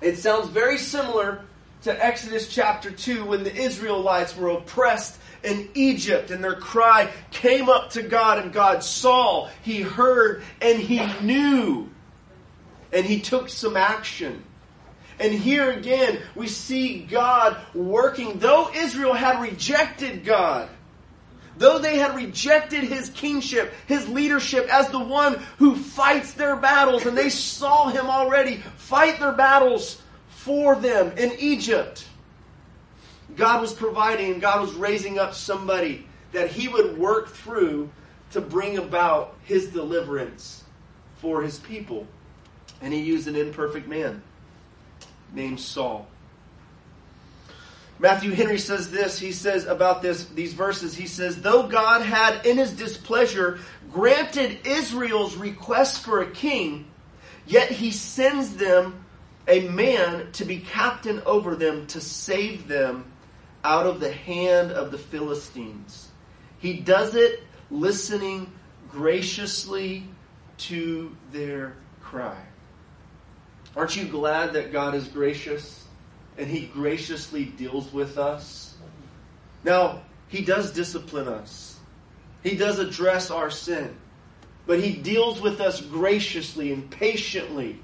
It 0.00 0.18
sounds 0.18 0.48
very 0.48 0.78
similar 0.78 1.42
to 1.82 2.04
Exodus 2.04 2.48
chapter 2.48 2.90
2 2.90 3.24
when 3.24 3.44
the 3.44 3.54
Israelites 3.54 4.36
were 4.36 4.50
oppressed 4.50 5.18
in 5.42 5.68
Egypt, 5.74 6.30
and 6.30 6.42
their 6.42 6.56
cry 6.56 7.10
came 7.30 7.68
up 7.68 7.90
to 7.90 8.02
God, 8.02 8.38
and 8.38 8.52
God 8.52 8.82
saw, 8.82 9.48
He 9.62 9.82
heard, 9.82 10.42
and 10.60 10.78
He 10.78 11.00
knew. 11.22 11.88
And 12.92 13.06
He 13.06 13.20
took 13.20 13.48
some 13.48 13.76
action. 13.76 14.42
And 15.18 15.32
here 15.32 15.70
again, 15.70 16.20
we 16.34 16.46
see 16.46 17.00
God 17.00 17.56
working. 17.74 18.38
Though 18.38 18.70
Israel 18.74 19.14
had 19.14 19.40
rejected 19.40 20.24
God, 20.24 20.68
though 21.56 21.78
they 21.78 21.96
had 21.96 22.14
rejected 22.14 22.84
His 22.84 23.08
kingship, 23.10 23.72
His 23.86 24.08
leadership 24.08 24.68
as 24.70 24.88
the 24.90 25.00
one 25.00 25.40
who 25.58 25.74
fights 25.74 26.34
their 26.34 26.56
battles, 26.56 27.06
and 27.06 27.16
they 27.16 27.30
saw 27.30 27.88
Him 27.88 28.06
already 28.06 28.56
fight 28.76 29.18
their 29.18 29.32
battles 29.32 30.00
for 30.28 30.76
them 30.76 31.16
in 31.16 31.32
Egypt. 31.38 32.06
God 33.36 33.60
was 33.60 33.72
providing 33.72 34.32
and 34.32 34.40
God 34.40 34.60
was 34.60 34.74
raising 34.74 35.18
up 35.18 35.34
somebody 35.34 36.06
that 36.32 36.50
he 36.50 36.68
would 36.68 36.96
work 36.98 37.28
through 37.28 37.90
to 38.30 38.40
bring 38.40 38.78
about 38.78 39.36
his 39.44 39.68
deliverance 39.68 40.64
for 41.16 41.42
his 41.42 41.58
people. 41.58 42.06
And 42.80 42.92
he 42.92 43.00
used 43.00 43.26
an 43.28 43.36
imperfect 43.36 43.88
man 43.88 44.22
named 45.36 45.60
Saul. 45.60 46.08
Matthew 47.98 48.32
Henry 48.32 48.58
says 48.58 48.90
this, 48.90 49.18
he 49.18 49.32
says 49.32 49.64
about 49.64 50.02
this 50.02 50.26
these 50.26 50.52
verses, 50.52 50.94
he 50.94 51.06
says, 51.06 51.40
though 51.40 51.66
God 51.66 52.02
had 52.02 52.44
in 52.44 52.58
his 52.58 52.72
displeasure 52.72 53.58
granted 53.90 54.66
Israel's 54.66 55.36
request 55.36 56.04
for 56.04 56.20
a 56.20 56.30
king, 56.30 56.90
yet 57.46 57.70
he 57.70 57.90
sends 57.90 58.56
them 58.56 59.04
a 59.48 59.60
man 59.68 60.32
to 60.32 60.44
be 60.44 60.58
captain 60.58 61.22
over 61.24 61.54
them 61.54 61.86
to 61.86 62.00
save 62.00 62.68
them 62.68 63.10
out 63.64 63.86
of 63.86 64.00
the 64.00 64.12
hand 64.12 64.72
of 64.72 64.90
the 64.90 64.98
Philistines. 64.98 66.08
He 66.58 66.74
does 66.74 67.14
it 67.14 67.42
listening 67.70 68.52
graciously 68.90 70.04
to 70.58 71.16
their 71.32 71.76
cry. 72.00 72.45
Aren't 73.76 73.94
you 73.94 74.06
glad 74.06 74.54
that 74.54 74.72
God 74.72 74.94
is 74.94 75.06
gracious 75.06 75.84
and 76.38 76.48
He 76.48 76.66
graciously 76.66 77.44
deals 77.44 77.92
with 77.92 78.18
us? 78.18 78.74
Now, 79.62 80.02
He 80.28 80.42
does 80.42 80.72
discipline 80.72 81.28
us, 81.28 81.78
He 82.42 82.56
does 82.56 82.78
address 82.78 83.30
our 83.30 83.50
sin, 83.50 83.96
but 84.66 84.80
He 84.80 84.96
deals 84.96 85.40
with 85.40 85.60
us 85.60 85.80
graciously 85.80 86.72
and 86.72 86.90
patiently 86.90 87.80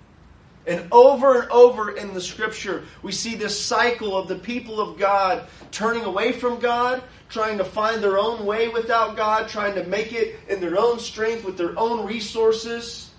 and 0.66 0.86
over 0.92 1.40
and 1.40 1.50
over 1.50 1.96
in 1.96 2.14
the 2.14 2.20
scripture, 2.20 2.84
we 3.02 3.10
see 3.10 3.34
this 3.34 3.58
cycle 3.58 4.16
of 4.16 4.28
the 4.28 4.36
people 4.36 4.80
of 4.80 4.96
God 4.96 5.48
turning 5.72 6.04
away 6.04 6.32
from 6.32 6.60
God, 6.60 7.02
trying 7.28 7.58
to 7.58 7.64
find 7.64 8.02
their 8.02 8.18
own 8.18 8.46
way 8.46 8.68
without 8.68 9.16
God, 9.16 9.48
trying 9.48 9.74
to 9.74 9.84
make 9.84 10.12
it 10.12 10.38
in 10.48 10.60
their 10.60 10.78
own 10.78 11.00
strength 11.00 11.44
with 11.44 11.58
their 11.58 11.76
own 11.76 12.06
resources. 12.06 13.10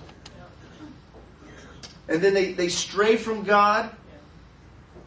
And 2.08 2.22
then 2.22 2.34
they, 2.34 2.54
they 2.54 2.70
stray 2.70 3.16
from 3.16 3.44
God, 3.44 3.90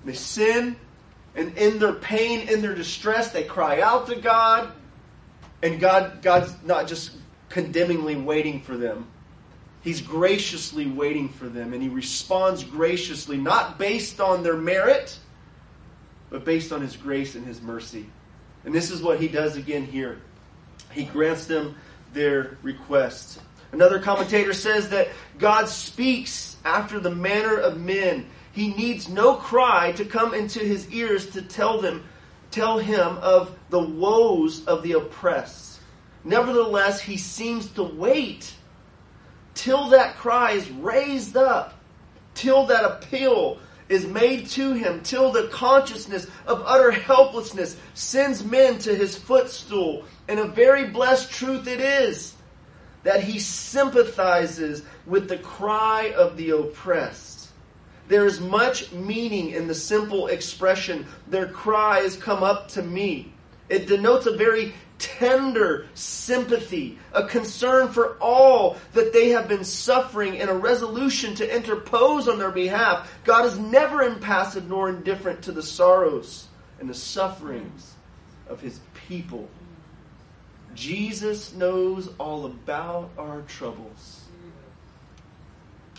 they 0.04 0.14
sin, 0.14 0.76
and 1.34 1.56
in 1.58 1.78
their 1.78 1.92
pain, 1.92 2.48
in 2.48 2.62
their 2.62 2.74
distress, 2.74 3.30
they 3.30 3.44
cry 3.44 3.80
out 3.80 4.06
to 4.06 4.16
God, 4.16 4.72
and 5.62 5.78
God 5.78 6.22
God's 6.22 6.54
not 6.64 6.88
just 6.88 7.12
condemningly 7.48 8.16
waiting 8.16 8.62
for 8.62 8.76
them 8.76 9.06
He's 9.86 10.00
graciously 10.00 10.86
waiting 10.86 11.28
for 11.28 11.48
them, 11.48 11.72
and 11.72 11.80
he 11.80 11.88
responds 11.88 12.64
graciously, 12.64 13.36
not 13.36 13.78
based 13.78 14.20
on 14.20 14.42
their 14.42 14.56
merit, 14.56 15.16
but 16.28 16.44
based 16.44 16.72
on 16.72 16.80
his 16.80 16.96
grace 16.96 17.36
and 17.36 17.46
his 17.46 17.62
mercy. 17.62 18.06
And 18.64 18.74
this 18.74 18.90
is 18.90 19.00
what 19.00 19.20
he 19.20 19.28
does 19.28 19.56
again 19.56 19.84
here. 19.84 20.18
He 20.90 21.04
grants 21.04 21.46
them 21.46 21.76
their 22.12 22.58
request. 22.62 23.38
Another 23.70 24.00
commentator 24.00 24.54
says 24.54 24.88
that 24.88 25.06
God 25.38 25.68
speaks 25.68 26.55
after 26.66 26.98
the 26.98 27.14
manner 27.14 27.56
of 27.56 27.80
men. 27.80 28.26
He 28.52 28.74
needs 28.74 29.08
no 29.08 29.36
cry 29.36 29.92
to 29.92 30.04
come 30.04 30.34
into 30.34 30.58
his 30.58 30.90
ears 30.90 31.30
to 31.30 31.42
tell 31.42 31.80
them, 31.80 32.04
tell 32.50 32.78
him 32.78 33.18
of 33.18 33.56
the 33.70 33.80
woes 33.80 34.64
of 34.66 34.82
the 34.82 34.92
oppressed. 34.92 35.80
Nevertheless, 36.24 37.00
he 37.00 37.16
seems 37.16 37.68
to 37.72 37.84
wait 37.84 38.52
till 39.54 39.90
that 39.90 40.16
cry 40.16 40.52
is 40.52 40.68
raised 40.70 41.36
up, 41.36 41.74
till 42.34 42.66
that 42.66 42.84
appeal 42.84 43.58
is 43.88 44.04
made 44.04 44.48
to 44.48 44.72
him, 44.72 45.00
till 45.02 45.30
the 45.30 45.46
consciousness 45.52 46.26
of 46.48 46.64
utter 46.66 46.90
helplessness 46.90 47.76
sends 47.94 48.44
men 48.44 48.78
to 48.80 48.92
his 48.92 49.16
footstool. 49.16 50.04
And 50.26 50.40
a 50.40 50.48
very 50.48 50.88
blessed 50.88 51.30
truth 51.30 51.68
it 51.68 51.80
is 51.80 52.35
that 53.06 53.22
he 53.22 53.38
sympathizes 53.38 54.82
with 55.06 55.28
the 55.28 55.38
cry 55.38 56.12
of 56.16 56.36
the 56.36 56.50
oppressed. 56.50 57.50
There 58.08 58.26
is 58.26 58.40
much 58.40 58.90
meaning 58.90 59.50
in 59.50 59.68
the 59.68 59.76
simple 59.76 60.26
expression, 60.26 61.06
their 61.28 61.46
cry 61.46 62.00
has 62.00 62.16
come 62.16 62.42
up 62.42 62.66
to 62.70 62.82
me. 62.82 63.32
It 63.68 63.86
denotes 63.86 64.26
a 64.26 64.36
very 64.36 64.74
tender 64.98 65.86
sympathy, 65.94 66.98
a 67.12 67.28
concern 67.28 67.92
for 67.92 68.16
all 68.18 68.76
that 68.94 69.12
they 69.12 69.28
have 69.28 69.46
been 69.46 69.64
suffering, 69.64 70.40
and 70.40 70.50
a 70.50 70.54
resolution 70.54 71.36
to 71.36 71.56
interpose 71.56 72.26
on 72.26 72.40
their 72.40 72.50
behalf. 72.50 73.08
God 73.22 73.46
is 73.46 73.56
never 73.56 74.02
impassive 74.02 74.68
nor 74.68 74.88
indifferent 74.88 75.42
to 75.42 75.52
the 75.52 75.62
sorrows 75.62 76.48
and 76.80 76.90
the 76.90 76.94
sufferings 76.94 77.94
of 78.48 78.60
his 78.60 78.80
people. 79.06 79.48
Jesus 80.76 81.54
knows 81.54 82.08
all 82.18 82.44
about 82.44 83.10
our 83.18 83.40
troubles. 83.42 84.22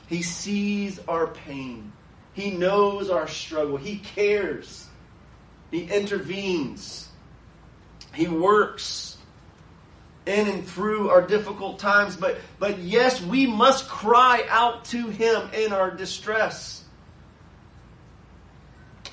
He 0.07 0.22
sees 0.22 1.00
our 1.07 1.27
pain. 1.27 1.91
He 2.34 2.51
knows 2.51 3.10
our 3.10 3.27
struggle. 3.27 3.77
He 3.77 3.98
cares. 3.98 4.88
He 5.72 5.84
intervenes. 5.84 7.10
He 8.13 8.27
works 8.27 9.17
in 10.25 10.48
and 10.48 10.65
through 10.65 11.10
our 11.10 11.22
difficult 11.22 11.79
times. 11.79 12.15
But, 12.15 12.38
but 12.60 12.77
yes, 12.79 13.22
we 13.22 13.48
must 13.48 13.89
cry 13.89 14.46
out 14.50 14.86
to 14.86 15.07
Him 15.07 15.50
in 15.53 15.74
our 15.74 15.91
distress. 15.91 16.84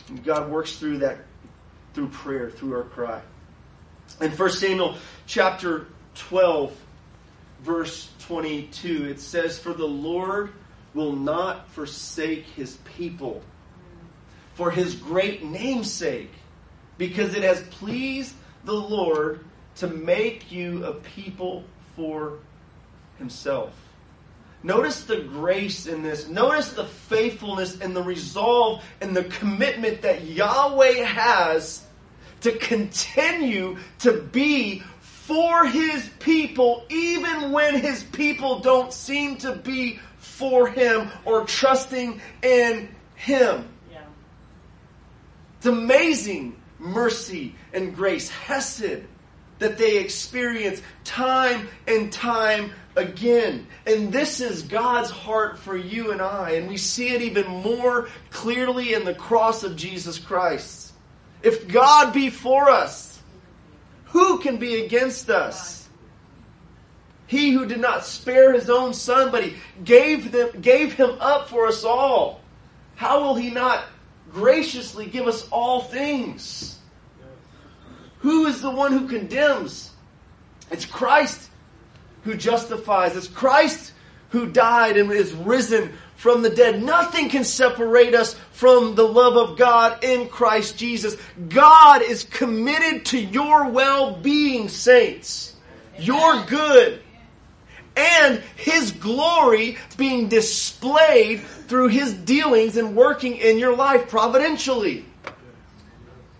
And 0.09 0.23
God 0.23 0.51
works 0.51 0.77
through 0.77 0.99
that, 0.99 1.19
through 1.95 2.09
prayer, 2.09 2.51
through 2.51 2.75
our 2.75 2.85
cry. 2.85 3.23
In 4.21 4.31
1 4.31 4.51
Samuel 4.51 4.97
chapter 5.27 5.87
12, 6.15 6.77
verse 7.63 8.11
22, 8.21 9.07
it 9.11 9.21
says, 9.21 9.59
For 9.59 9.73
the 9.73 9.87
Lord 9.87 10.53
will 10.95 11.13
not 11.13 11.69
forsake 11.71 12.45
his 12.47 12.77
people 12.97 13.43
for 14.55 14.71
his 14.71 14.95
great 14.95 15.45
namesake, 15.45 16.31
because 16.97 17.35
it 17.35 17.43
has 17.43 17.61
pleased 17.63 18.35
the 18.65 18.73
Lord 18.73 19.45
to 19.77 19.89
make 19.89 20.53
you 20.53 20.85
a 20.85 20.95
people 20.95 21.65
for 21.97 22.39
himself. 23.19 23.73
Notice 24.63 25.03
the 25.05 25.19
grace 25.19 25.87
in 25.87 26.03
this. 26.03 26.29
Notice 26.29 26.73
the 26.73 26.87
faithfulness 26.87 27.81
and 27.81 27.95
the 27.95 28.03
resolve 28.03 28.83
and 29.01 29.15
the 29.15 29.25
commitment 29.25 30.03
that 30.03 30.25
Yahweh 30.25 31.05
has 31.05 31.84
to 32.45 32.53
continue 32.53 33.79
to 34.01 34.13
be 34.21 34.81
for 35.01 35.65
his 35.65 36.07
people, 36.19 36.85
even 36.91 37.53
when 37.53 37.75
his 37.75 38.05
people 38.05 38.59
don't 38.59 38.93
seem 38.93 39.39
to 39.39 39.55
be 39.55 39.99
for 40.19 40.69
him 40.69 41.09
or 41.25 41.47
trusting 41.47 42.21
in 42.43 42.95
him. 43.15 43.67
Yeah. 43.91 44.01
It's 45.57 45.67
amazing 45.67 46.61
mercy 46.79 47.55
and 47.73 47.97
grace, 47.97 48.29
Hesed, 48.29 49.05
that 49.59 49.79
they 49.79 49.97
experience 49.97 50.83
time 51.05 51.67
and 51.89 52.13
time 52.13 52.73
again. 52.95 53.67
And 53.87 54.13
this 54.13 54.43
is 54.43 54.65
God's 54.65 55.09
heart 55.09 55.59
for 55.59 55.75
you 55.75 56.13
and 56.13 56.21
I. 56.21 56.51
And 56.53 56.69
we 56.69 56.77
see 56.77 57.09
it 57.09 57.23
even 57.23 57.47
more 57.47 58.11
clearly 58.29 58.93
in 58.93 59.07
the 59.07 59.15
cross 59.15 59.65
of 59.65 59.77
Jesus 59.77 60.19
Christ. 60.19 60.84
If 61.45 61.69
God 61.69 62.15
be 62.15 62.31
for 62.31 62.71
us, 62.71 63.21
who 64.07 64.39
can 64.39 64.57
be 64.57 64.83
against 64.83 65.29
us? 65.29 65.87
He 67.27 67.53
who 67.53 67.67
did 67.67 67.81
not 67.81 68.07
spare 68.07 68.55
his 68.55 68.71
own 68.71 68.95
son, 68.95 69.31
but 69.31 69.45
he 69.45 69.57
gave, 69.85 70.33
them, 70.33 70.61
gave 70.63 70.95
him 70.95 71.17
up 71.21 71.51
for 71.51 71.67
us 71.67 71.85
all. 71.85 72.41
How 72.95 73.21
will 73.21 73.35
he 73.35 73.51
not 73.51 73.85
graciously 74.33 75.05
give 75.05 75.27
us 75.27 75.47
all 75.51 75.83
things? 75.83 76.79
Who 78.21 78.47
is 78.47 78.63
the 78.63 78.71
one 78.71 78.93
who 78.93 79.07
condemns? 79.07 79.91
It's 80.71 80.87
Christ 80.87 81.51
who 82.23 82.35
justifies. 82.35 83.17
It's 83.17 83.29
Christ 83.29 83.93
who 84.31 84.47
died 84.51 84.97
and 84.97 85.13
is 85.13 85.35
risen 85.35 85.93
from 86.25 86.41
the 86.41 86.49
dead. 86.49 86.83
Nothing 86.83 87.29
can 87.29 87.45
separate 87.45 88.15
us 88.15 88.33
from 88.53 88.95
the 88.95 89.07
love 89.07 89.37
of 89.37 89.59
God 89.59 90.03
in 90.03 90.27
Christ 90.27 90.79
Jesus. 90.79 91.19
God 91.51 92.01
is 92.01 92.25
committed 92.25 93.05
to 93.07 93.19
your 93.19 93.69
well-being, 93.69 94.71
saints. 94.71 95.55
Your 95.99 96.43
good. 96.47 97.03
And 97.95 98.43
His 98.57 98.91
glory 98.93 99.77
being 99.99 100.31
displayed 100.31 101.43
through 101.43 101.89
His 101.89 102.15
dealings 102.15 102.79
and 102.79 102.97
working 102.97 103.37
in 103.37 103.59
your 103.59 103.77
life 103.77 104.09
providentially. 104.09 105.05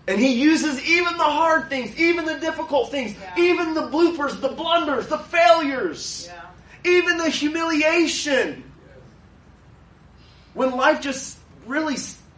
And 0.07 0.19
he 0.19 0.33
uses 0.33 0.83
even 0.83 1.15
the 1.15 1.23
hard 1.23 1.69
things, 1.69 1.95
even 1.99 2.25
the 2.25 2.39
difficult 2.39 2.89
things, 2.89 3.15
yeah. 3.19 3.33
even 3.37 3.75
the 3.75 3.83
bloopers, 3.83 4.41
the 4.41 4.49
blunders, 4.49 5.07
the 5.07 5.19
failures, 5.19 6.27
yeah. 6.27 6.91
even 6.91 7.17
the 7.17 7.29
humiliation 7.29 8.64
when 10.55 10.71
life 10.71 11.01
just 11.01 11.37
really 11.67 11.97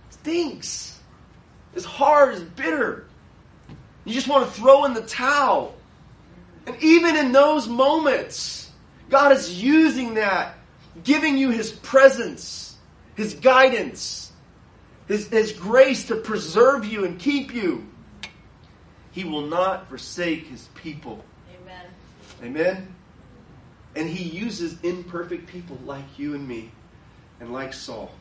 stinks, 0.09 0.99
is 1.73 1.85
hard, 1.85 2.33
is 2.33 2.41
bitter. 2.41 3.05
You 4.03 4.13
just 4.13 4.27
want 4.27 4.45
to 4.45 4.51
throw 4.51 4.83
in 4.85 4.93
the 4.93 5.03
towel. 5.03 5.75
And 6.65 6.75
even 6.83 7.15
in 7.15 7.31
those 7.31 7.67
moments, 7.67 8.71
God 9.09 9.31
is 9.31 9.61
using 9.61 10.15
that, 10.15 10.55
giving 11.03 11.37
you 11.37 11.51
His 11.51 11.71
presence, 11.71 12.75
His 13.15 13.35
guidance, 13.35 14.31
His, 15.07 15.27
His 15.27 15.53
grace 15.53 16.07
to 16.07 16.15
preserve 16.15 16.85
you 16.85 17.05
and 17.05 17.19
keep 17.19 17.53
you. 17.53 17.87
He 19.11 19.23
will 19.23 19.45
not 19.45 19.87
forsake 19.89 20.47
His 20.47 20.67
people. 20.73 21.23
Amen. 21.61 21.85
Amen. 22.43 22.95
And 23.95 24.09
He 24.09 24.23
uses 24.23 24.81
imperfect 24.81 25.47
people 25.47 25.77
like 25.85 26.17
you 26.17 26.33
and 26.33 26.47
me 26.47 26.71
and 27.39 27.53
like 27.53 27.73
Saul. 27.73 28.11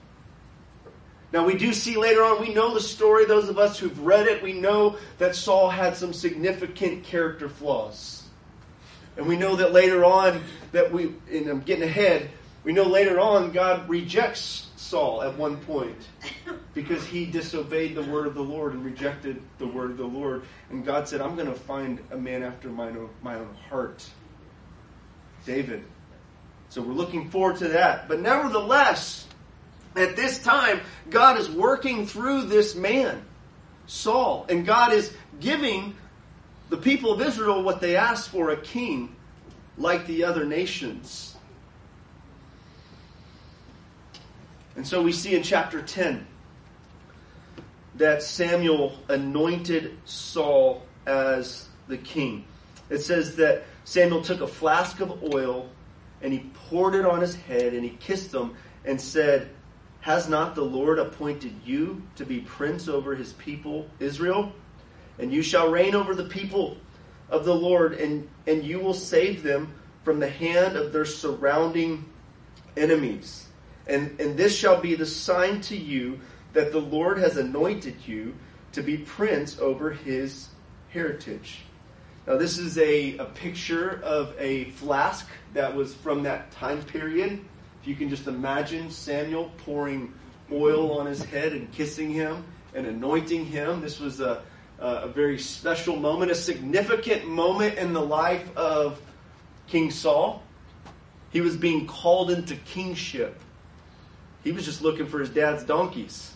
Now, 1.33 1.45
we 1.45 1.57
do 1.57 1.73
see 1.73 1.97
later 1.97 2.23
on, 2.23 2.41
we 2.41 2.55
know 2.55 2.73
the 2.73 2.81
story, 2.81 3.25
those 3.25 3.49
of 3.49 3.59
us 3.59 3.79
who've 3.79 3.99
read 4.01 4.27
it, 4.27 4.43
we 4.43 4.53
know 4.53 4.97
that 5.19 5.35
Saul 5.35 5.69
had 5.69 5.97
some 5.97 6.13
significant 6.13 7.05
character 7.05 7.49
flaws. 7.49 8.23
And 9.17 9.27
we 9.27 9.37
know 9.37 9.57
that 9.57 9.73
later 9.73 10.05
on, 10.05 10.43
that 10.73 10.93
we, 10.93 11.15
and 11.31 11.49
I'm 11.49 11.61
getting 11.61 11.85
ahead, 11.85 12.31
we 12.65 12.73
know 12.73 12.85
later 12.85 13.19
on 13.19 13.51
God 13.51 13.89
rejects 13.89 14.71
Saul 14.77 15.23
at 15.23 15.37
one 15.37 15.57
point 15.59 15.97
because 16.75 17.05
he 17.05 17.27
disobeyed 17.27 17.95
the 17.95 18.05
word 18.05 18.27
of 18.27 18.35
the 18.35 18.43
Lord 18.43 18.75
and 18.75 18.85
rejected 18.85 19.43
the 19.59 19.67
word 19.67 19.91
of 19.91 19.97
the 19.97 20.07
Lord. 20.07 20.45
And 20.71 20.85
God 20.85 21.09
said, 21.09 21.21
I'm 21.21 21.35
going 21.35 21.49
to 21.49 21.59
find 21.59 22.01
a 22.11 22.17
man 22.17 22.43
after 22.43 22.69
my 22.69 22.89
own, 22.89 23.11
my 23.23 23.35
own 23.37 23.55
heart 23.69 24.09
David. 25.47 25.85
So 26.69 26.83
we're 26.83 26.93
looking 26.93 27.31
forward 27.31 27.57
to 27.59 27.69
that. 27.69 28.09
But 28.09 28.21
nevertheless, 28.21 29.27
at 29.95 30.17
this 30.17 30.43
time, 30.43 30.81
God 31.09 31.39
is 31.39 31.49
working 31.51 32.07
through 32.07 32.43
this 32.43 32.75
man, 32.75 33.23
Saul, 33.87 34.47
and 34.49 34.67
God 34.67 34.93
is 34.93 35.13
giving 35.41 35.95
the 36.69 36.77
people 36.77 37.13
of 37.13 37.23
Israel 37.23 37.63
what 37.63 37.81
they 37.81 37.97
asked 37.97 38.31
for 38.31 38.51
a 38.51 38.57
king 38.57 39.15
like 39.79 40.07
the 40.07 40.25
other 40.25 40.45
nations. 40.45 41.37
And 44.75 44.87
so 44.87 45.03
we 45.03 45.13
see 45.13 45.35
in 45.35 45.43
chapter 45.43 45.81
10 45.81 46.27
that 47.95 48.23
Samuel 48.23 48.95
anointed 49.09 49.97
Saul 50.05 50.83
as 51.07 51.67
the 51.89 51.97
king. 51.97 52.45
It 52.91 52.99
says 52.99 53.37
that 53.37 53.65
Samuel 53.85 54.23
took 54.23 54.43
a 54.43 54.47
flask 54.47 55.01
of 55.01 55.23
oil 55.35 55.71
and 56.23 56.33
he 56.33 56.51
poured 56.69 56.95
it 56.95 57.05
on 57.05 57.21
his 57.21 57.37
head 57.37 57.75
and 57.75 57.85
he 57.85 57.91
kissed 57.91 58.33
him 58.33 58.55
and 58.85 59.01
said, 59.01 59.51
Has 60.01 60.29
not 60.29 60.55
the 60.55 60.65
Lord 60.65 60.99
appointed 60.99 61.53
you 61.65 62.03
to 62.17 62.25
be 62.25 62.41
prince 62.41 62.89
over 62.89 63.15
his 63.15 63.33
people, 63.35 63.89
Israel? 63.99 64.53
And 65.19 65.33
you 65.33 65.43
shall 65.43 65.71
reign 65.71 65.95
over 65.95 66.15
the 66.15 66.25
people 66.25 66.77
of 67.29 67.45
the 67.45 67.55
Lord, 67.55 67.95
and, 67.95 68.29
and 68.47 68.65
you 68.65 68.79
will 68.79 68.95
save 68.95 69.43
them 69.43 69.75
from 70.05 70.21
the 70.21 70.31
hand 70.31 70.77
of 70.77 70.93
their 70.93 71.05
surrounding 71.05 72.05
enemies. 72.77 73.49
And, 73.87 74.21
and 74.21 74.37
this 74.37 74.57
shall 74.57 74.81
be 74.81 74.95
the 74.95 75.07
sign 75.07 75.61
to 75.63 75.77
you 75.77 76.21
that 76.53 76.73
the 76.73 76.81
Lord 76.81 77.19
has 77.19 77.37
anointed 77.37 77.97
you 78.07 78.35
to 78.73 78.83
be 78.83 78.99
prince 78.99 79.59
over 79.59 79.91
his 79.91 80.49
heritage. 80.91 81.66
Now, 82.27 82.37
this 82.37 82.59
is 82.59 82.77
a, 82.79 83.17
a 83.19 83.25
picture 83.25 84.01
of 84.03 84.35
a 84.39 84.65
flask 84.71 85.29
that 85.55 85.75
was 85.75 85.95
from 85.95 86.25
that 86.25 86.51
time 86.51 86.83
period. 86.83 87.41
If 87.81 87.87
you 87.87 87.95
can 87.95 88.09
just 88.09 88.27
imagine 88.27 88.91
Samuel 88.91 89.53
pouring 89.59 90.12
oil 90.51 90.99
on 90.99 91.07
his 91.07 91.23
head 91.23 91.53
and 91.53 91.71
kissing 91.73 92.11
him 92.11 92.43
and 92.75 92.87
anointing 92.87 93.47
him. 93.47 93.81
This 93.81 94.01
was 94.01 94.21
a, 94.21 94.43
a 94.81 95.07
very 95.07 95.39
special 95.39 95.95
moment, 95.95 96.33
a 96.33 96.35
significant 96.35 97.29
moment 97.29 97.79
in 97.79 97.93
the 97.93 98.03
life 98.03 98.57
of 98.57 99.01
King 99.69 99.93
Saul. 99.93 100.43
He 101.31 101.41
was 101.41 101.57
being 101.57 101.87
called 101.87 102.31
into 102.31 102.57
kingship. 102.57 103.41
He 104.43 104.51
was 104.51 104.65
just 104.65 104.83
looking 104.83 105.07
for 105.07 105.21
his 105.21 105.31
dad's 105.31 105.65
donkeys. 105.65 106.33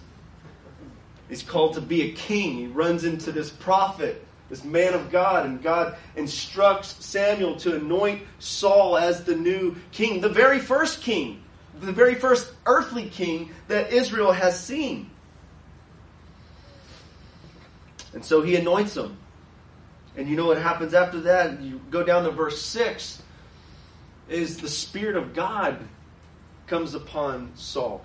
He's 1.29 1.43
called 1.43 1.75
to 1.75 1.81
be 1.81 2.03
a 2.03 2.13
king. 2.13 2.59
He 2.59 2.67
runs 2.67 3.05
into 3.05 3.33
this 3.33 3.51
prophet, 3.51 4.25
this 4.51 4.65
man 4.65 4.95
of 4.95 5.11
God, 5.11 5.47
and 5.47 5.63
God 5.63 5.97
instructs 6.17 7.05
Samuel 7.07 7.57
to 7.61 7.77
anoint 7.77 8.23
Saul 8.41 8.99
as 8.99 9.25
the 9.25 9.37
new 9.37 9.77
king, 9.93 10.21
the 10.21 10.29
very 10.29 10.59
first 10.59 11.01
king, 11.01 11.43
the 11.81 11.93
very 11.93 12.17
first 12.17 12.53
earthly 12.67 13.09
king 13.09 13.53
that 13.69 13.93
Israel 13.93 14.33
has 14.33 14.63
seen. 14.63 15.09
And 18.13 18.25
so 18.25 18.43
he 18.43 18.57
anoints 18.57 18.97
him. 18.97 19.17
And 20.17 20.29
you 20.29 20.37
know 20.37 20.47
what 20.47 20.59
happens 20.59 20.95
after 20.95 21.21
that? 21.21 21.63
You 21.63 21.81
go 21.91 22.03
down 22.03 22.25
to 22.25 22.33
verse 22.33 22.61
6 22.61 23.23
is 24.29 24.59
the 24.59 24.69
Spirit 24.69 25.17
of 25.17 25.33
God 25.33 25.79
comes 26.67 26.95
upon 26.95 27.53
Saul. 27.55 28.03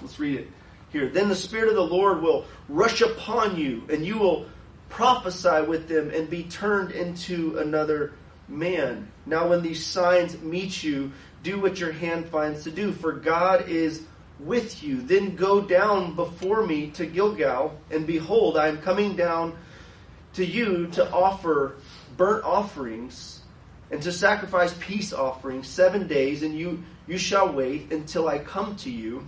Let's 0.00 0.18
read 0.18 0.40
it 0.40 0.48
here. 0.90 1.08
Then 1.08 1.28
the 1.28 1.36
Spirit 1.36 1.68
of 1.68 1.74
the 1.74 1.84
Lord 1.84 2.22
will 2.22 2.46
rush 2.68 3.02
upon 3.02 3.56
you, 3.56 3.82
and 3.90 4.04
you 4.04 4.18
will 4.18 4.46
prophesy 4.94 5.62
with 5.62 5.88
them 5.88 6.08
and 6.10 6.30
be 6.30 6.44
turned 6.44 6.92
into 6.92 7.58
another 7.58 8.12
man. 8.46 9.10
Now, 9.26 9.48
when 9.48 9.60
these 9.60 9.84
signs 9.84 10.40
meet 10.40 10.84
you, 10.84 11.10
do 11.42 11.60
what 11.60 11.80
your 11.80 11.90
hand 11.90 12.28
finds 12.28 12.62
to 12.62 12.70
do, 12.70 12.92
for 12.92 13.10
God 13.10 13.68
is 13.68 14.04
with 14.38 14.84
you. 14.84 15.02
Then 15.02 15.34
go 15.34 15.60
down 15.60 16.14
before 16.14 16.64
me 16.64 16.92
to 16.92 17.06
Gilgal, 17.06 17.76
and 17.90 18.06
behold, 18.06 18.56
I 18.56 18.68
am 18.68 18.78
coming 18.78 19.16
down 19.16 19.56
to 20.34 20.46
you 20.46 20.86
to 20.92 21.10
offer 21.10 21.74
burnt 22.16 22.44
offerings 22.44 23.40
and 23.90 24.00
to 24.00 24.12
sacrifice 24.12 24.76
peace 24.78 25.12
offerings 25.12 25.66
seven 25.66 26.06
days, 26.06 26.44
and 26.44 26.56
you, 26.56 26.84
you 27.08 27.18
shall 27.18 27.52
wait 27.52 27.90
until 27.90 28.28
I 28.28 28.38
come 28.38 28.76
to 28.76 28.90
you 28.90 29.26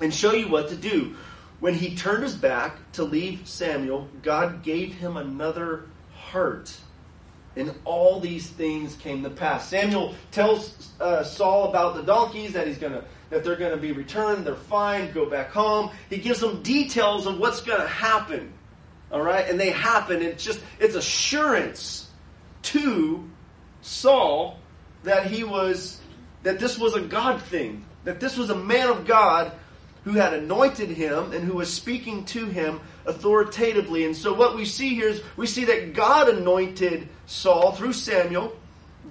and 0.00 0.14
show 0.14 0.34
you 0.34 0.46
what 0.46 0.68
to 0.68 0.76
do. 0.76 1.16
When 1.60 1.74
he 1.74 1.94
turned 1.94 2.22
his 2.22 2.34
back 2.34 2.76
to 2.92 3.04
leave 3.04 3.46
Samuel, 3.46 4.08
God 4.22 4.62
gave 4.62 4.94
him 4.94 5.16
another 5.16 5.86
heart. 6.14 6.76
And 7.56 7.72
all 7.84 8.18
these 8.18 8.48
things 8.48 8.96
came 8.96 9.22
to 9.22 9.30
pass. 9.30 9.68
Samuel 9.68 10.14
tells 10.32 10.90
uh, 11.00 11.22
Saul 11.22 11.68
about 11.68 11.94
the 11.94 12.02
donkeys 12.02 12.52
that 12.54 12.66
he's 12.66 12.78
gonna 12.78 13.04
that 13.30 13.44
they're 13.44 13.56
gonna 13.56 13.76
be 13.76 13.92
returned. 13.92 14.44
They're 14.44 14.56
fine. 14.56 15.12
Go 15.12 15.30
back 15.30 15.50
home. 15.50 15.90
He 16.10 16.18
gives 16.18 16.40
them 16.40 16.62
details 16.62 17.26
of 17.26 17.38
what's 17.38 17.60
gonna 17.60 17.86
happen. 17.86 18.52
All 19.12 19.22
right, 19.22 19.48
and 19.48 19.58
they 19.58 19.70
happen. 19.70 20.20
It's 20.22 20.42
just 20.42 20.60
it's 20.80 20.96
assurance 20.96 22.10
to 22.62 23.28
Saul 23.82 24.58
that 25.04 25.26
he 25.26 25.44
was 25.44 26.00
that 26.42 26.58
this 26.58 26.76
was 26.76 26.94
a 26.94 27.00
God 27.00 27.40
thing. 27.42 27.84
That 28.02 28.18
this 28.18 28.36
was 28.36 28.50
a 28.50 28.56
man 28.56 28.88
of 28.88 29.06
God 29.06 29.52
who 30.04 30.12
had 30.12 30.34
anointed 30.34 30.90
him 30.90 31.32
and 31.32 31.44
who 31.44 31.54
was 31.54 31.72
speaking 31.72 32.24
to 32.26 32.46
him 32.46 32.80
authoritatively. 33.06 34.04
And 34.04 34.14
so 34.14 34.34
what 34.34 34.54
we 34.54 34.64
see 34.64 34.94
here 34.94 35.08
is 35.08 35.22
we 35.36 35.46
see 35.46 35.64
that 35.64 35.94
God 35.94 36.28
anointed 36.28 37.08
Saul 37.26 37.72
through 37.72 37.94
Samuel. 37.94 38.56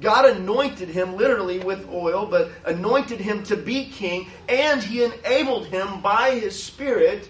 God 0.01 0.25
anointed 0.25 0.89
him 0.89 1.17
literally 1.17 1.59
with 1.59 1.87
oil, 1.89 2.25
but 2.25 2.51
anointed 2.65 3.19
him 3.19 3.43
to 3.43 3.55
be 3.55 3.85
king, 3.85 4.29
and 4.49 4.81
he 4.81 5.03
enabled 5.03 5.67
him 5.67 6.01
by 6.01 6.31
his 6.31 6.61
spirit 6.61 7.29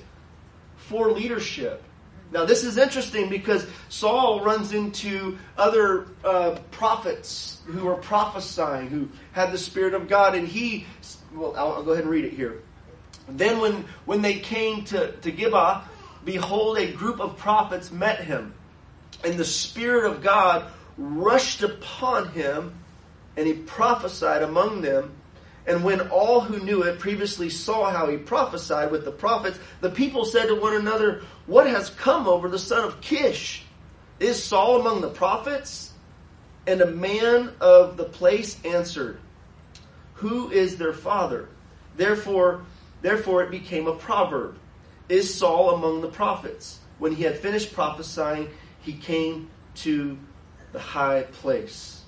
for 0.77 1.11
leadership. 1.11 1.83
Now, 2.31 2.45
this 2.45 2.63
is 2.63 2.77
interesting 2.77 3.29
because 3.29 3.67
Saul 3.89 4.43
runs 4.43 4.73
into 4.73 5.37
other 5.55 6.07
uh, 6.25 6.57
prophets 6.71 7.61
who 7.67 7.87
are 7.87 7.95
prophesying, 7.95 8.87
who 8.87 9.07
had 9.33 9.51
the 9.51 9.57
Spirit 9.57 9.93
of 9.93 10.07
God, 10.07 10.33
and 10.33 10.47
he, 10.47 10.87
well, 11.35 11.53
I'll, 11.55 11.73
I'll 11.73 11.83
go 11.83 11.91
ahead 11.91 12.05
and 12.05 12.11
read 12.11 12.25
it 12.25 12.33
here. 12.33 12.63
Then, 13.27 13.61
when, 13.61 13.85
when 14.05 14.21
they 14.21 14.39
came 14.39 14.83
to, 14.85 15.11
to 15.11 15.31
Gibeah, 15.31 15.83
behold, 16.25 16.77
a 16.77 16.91
group 16.91 17.19
of 17.19 17.37
prophets 17.37 17.91
met 17.91 18.21
him, 18.21 18.53
and 19.23 19.35
the 19.35 19.45
Spirit 19.45 20.11
of 20.11 20.21
God 20.21 20.71
rushed 20.97 21.63
upon 21.63 22.29
him, 22.29 22.73
and 23.37 23.47
he 23.47 23.53
prophesied 23.53 24.43
among 24.43 24.81
them. 24.81 25.13
And 25.65 25.83
when 25.83 26.01
all 26.09 26.41
who 26.41 26.59
knew 26.59 26.83
it 26.83 26.99
previously 26.99 27.49
saw 27.49 27.89
how 27.89 28.07
he 28.07 28.17
prophesied 28.17 28.91
with 28.91 29.05
the 29.05 29.11
prophets, 29.11 29.57
the 29.79 29.89
people 29.89 30.25
said 30.25 30.47
to 30.47 30.55
one 30.55 30.75
another, 30.75 31.23
What 31.45 31.67
has 31.67 31.89
come 31.89 32.27
over 32.27 32.49
the 32.49 32.59
son 32.59 32.83
of 32.83 32.99
Kish? 32.99 33.63
Is 34.19 34.43
Saul 34.43 34.81
among 34.81 35.01
the 35.01 35.09
prophets? 35.09 35.93
And 36.67 36.81
a 36.81 36.85
man 36.85 37.53
of 37.59 37.97
the 37.97 38.05
place 38.05 38.57
answered, 38.65 39.19
Who 40.15 40.51
is 40.51 40.77
their 40.77 40.93
father? 40.93 41.47
Therefore, 41.95 42.65
Therefore, 43.03 43.43
it 43.43 43.51
became 43.51 43.87
a 43.87 43.93
proverb 43.93 44.57
Is 45.09 45.31
Saul 45.31 45.75
among 45.75 46.01
the 46.01 46.07
prophets? 46.07 46.79
When 46.97 47.13
he 47.13 47.23
had 47.23 47.37
finished 47.37 47.73
prophesying, 47.73 48.49
he 48.81 48.93
came 48.93 49.49
to 49.75 50.17
the 50.71 50.79
high 50.79 51.23
place. 51.23 52.03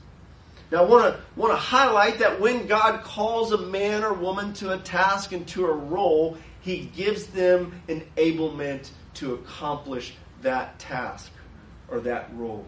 Now, 0.72 0.84
I 0.84 0.88
want 0.88 1.14
to 1.14 1.22
want 1.36 1.52
to 1.52 1.58
highlight 1.58 2.20
that 2.20 2.40
when 2.40 2.66
God 2.66 3.04
calls 3.04 3.52
a 3.52 3.58
man 3.58 4.04
or 4.04 4.14
woman 4.14 4.54
to 4.54 4.74
a 4.74 4.78
task 4.80 5.32
and 5.32 5.48
to 5.50 5.68
a 5.68 5.72
role, 5.72 6.38
He 6.62 6.90
gives 6.96 7.28
them 7.28 7.82
enablement 7.88 8.90
to 9.16 9.36
accomplish 9.36 10.16
that 10.42 10.80
task 10.80 11.32
or 11.90 12.00
that 12.02 12.30
role 12.36 12.66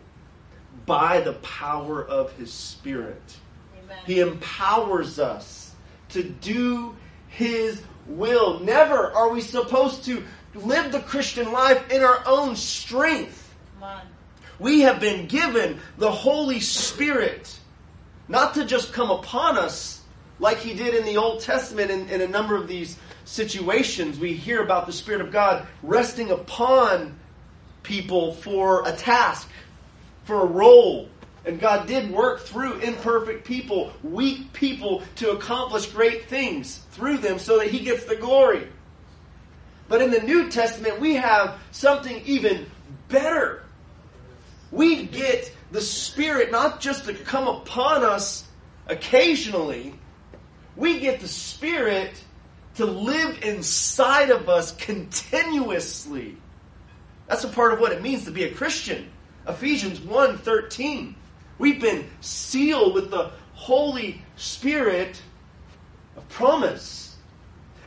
by 0.86 1.22
the 1.22 1.34
power 1.34 2.06
of 2.06 2.32
His 2.34 2.54
Spirit. 2.54 3.38
Amen. 3.84 3.98
He 4.06 4.20
empowers 4.20 5.18
us 5.18 5.74
to 6.10 6.24
do 6.24 6.96
His 7.30 7.82
will. 8.08 8.60
Never 8.60 9.12
are 9.12 9.30
we 9.30 9.41
supposed 9.41 10.06
to 10.06 10.24
live 10.56 10.91
the 10.91 11.02
Christian 11.02 11.52
life 11.52 11.91
in 11.91 12.04
our 12.04 12.24
own 12.26 12.56
strength. 12.56 13.54
We 14.60 14.82
have 14.82 15.00
been 15.00 15.28
given 15.28 15.80
the 15.98 16.12
Holy 16.12 16.60
Spirit 16.60 17.60
not 18.28 18.56
to 18.56 18.65
just 18.65 18.91
come 18.91 19.12
upon 19.12 19.58
us 19.58 20.02
like 20.39 20.58
He 20.58 20.74
did 20.74 20.93
in 20.96 21.06
the 21.06 21.17
Old 21.17 21.41
Testament 21.41 21.91
in, 21.91 22.10
in 22.10 22.22
a 22.22 22.28
number 22.28 22.56
of 22.56 22.67
these 22.67 22.98
situations. 23.26 24.20
We 24.20 24.34
hear 24.34 24.63
about 24.63 24.88
the 24.88 24.93
Spirit 24.93 25.22
of 25.22 25.32
God 25.32 25.67
resting 25.84 26.32
upon 26.32 27.17
people 27.84 28.34
for 28.34 28.88
a 28.88 28.91
task, 28.93 29.50
for 30.24 30.41
a 30.41 30.46
role, 30.46 31.10
and 31.48 31.62
God 31.62 31.88
did 31.88 32.12
work 32.12 32.42
through 32.42 32.80
imperfect 32.80 33.46
people, 33.46 33.94
weak 34.04 34.52
people, 34.52 35.02
to 35.16 35.32
accomplish 35.32 35.86
great 35.86 36.26
things 36.26 36.82
through 36.92 37.20
them 37.20 37.40
so 37.40 37.58
that 37.60 37.70
He 37.70 37.80
gets 37.80 38.04
the 38.04 38.18
glory. 38.18 38.68
But 39.88 40.02
in 40.02 40.12
the 40.12 40.20
New 40.20 40.50
Testament, 40.50 41.00
we 41.00 41.16
have 41.16 41.58
something 41.72 42.22
even 42.26 42.66
better. 43.08 43.64
We 44.72 45.06
get 45.06 45.56
the 45.72 45.80
Spirit 45.80 46.52
not 46.52 46.82
just 46.82 47.06
to 47.06 47.14
come 47.14 47.48
upon 47.48 48.04
us 48.04 48.46
occasionally, 48.88 49.94
we 50.76 51.00
get 51.00 51.22
the 51.22 51.30
Spirit 51.30 52.12
to 52.76 52.86
live 52.86 53.42
inside 53.42 54.32
of 54.32 54.50
us 54.50 54.74
continuously. 54.74 56.36
That's 57.28 57.46
a 57.46 57.50
part 57.50 57.72
of 57.72 57.80
what 57.80 57.94
it 57.94 58.02
means 58.02 58.26
to 58.26 58.32
be 58.32 58.44
a 58.44 58.54
Christian. 58.54 59.10
Ephesians 59.48 60.02
1 60.02 60.40
13. 60.40 61.16
We've 61.58 61.82
been 61.82 62.08
sealed 62.22 62.93
with 62.93 63.10
the 63.12 63.32
Holy 63.54 64.22
Spirit 64.36 65.22
of 66.15 66.28
promise. 66.30 67.15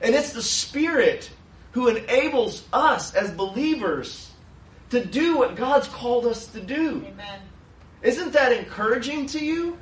And 0.02 0.14
it's 0.14 0.32
the 0.32 0.42
Spirit 0.42 1.30
who 1.72 1.88
enables 1.88 2.64
us 2.72 3.14
as 3.14 3.30
believers 3.30 4.30
to 4.90 5.04
do 5.04 5.38
what 5.38 5.54
God's 5.54 5.88
called 5.88 6.26
us 6.26 6.46
to 6.48 6.60
do. 6.60 7.04
Amen. 7.06 7.40
Isn't 8.02 8.32
that 8.32 8.52
encouraging 8.52 9.26
to 9.26 9.44
you? 9.44 9.78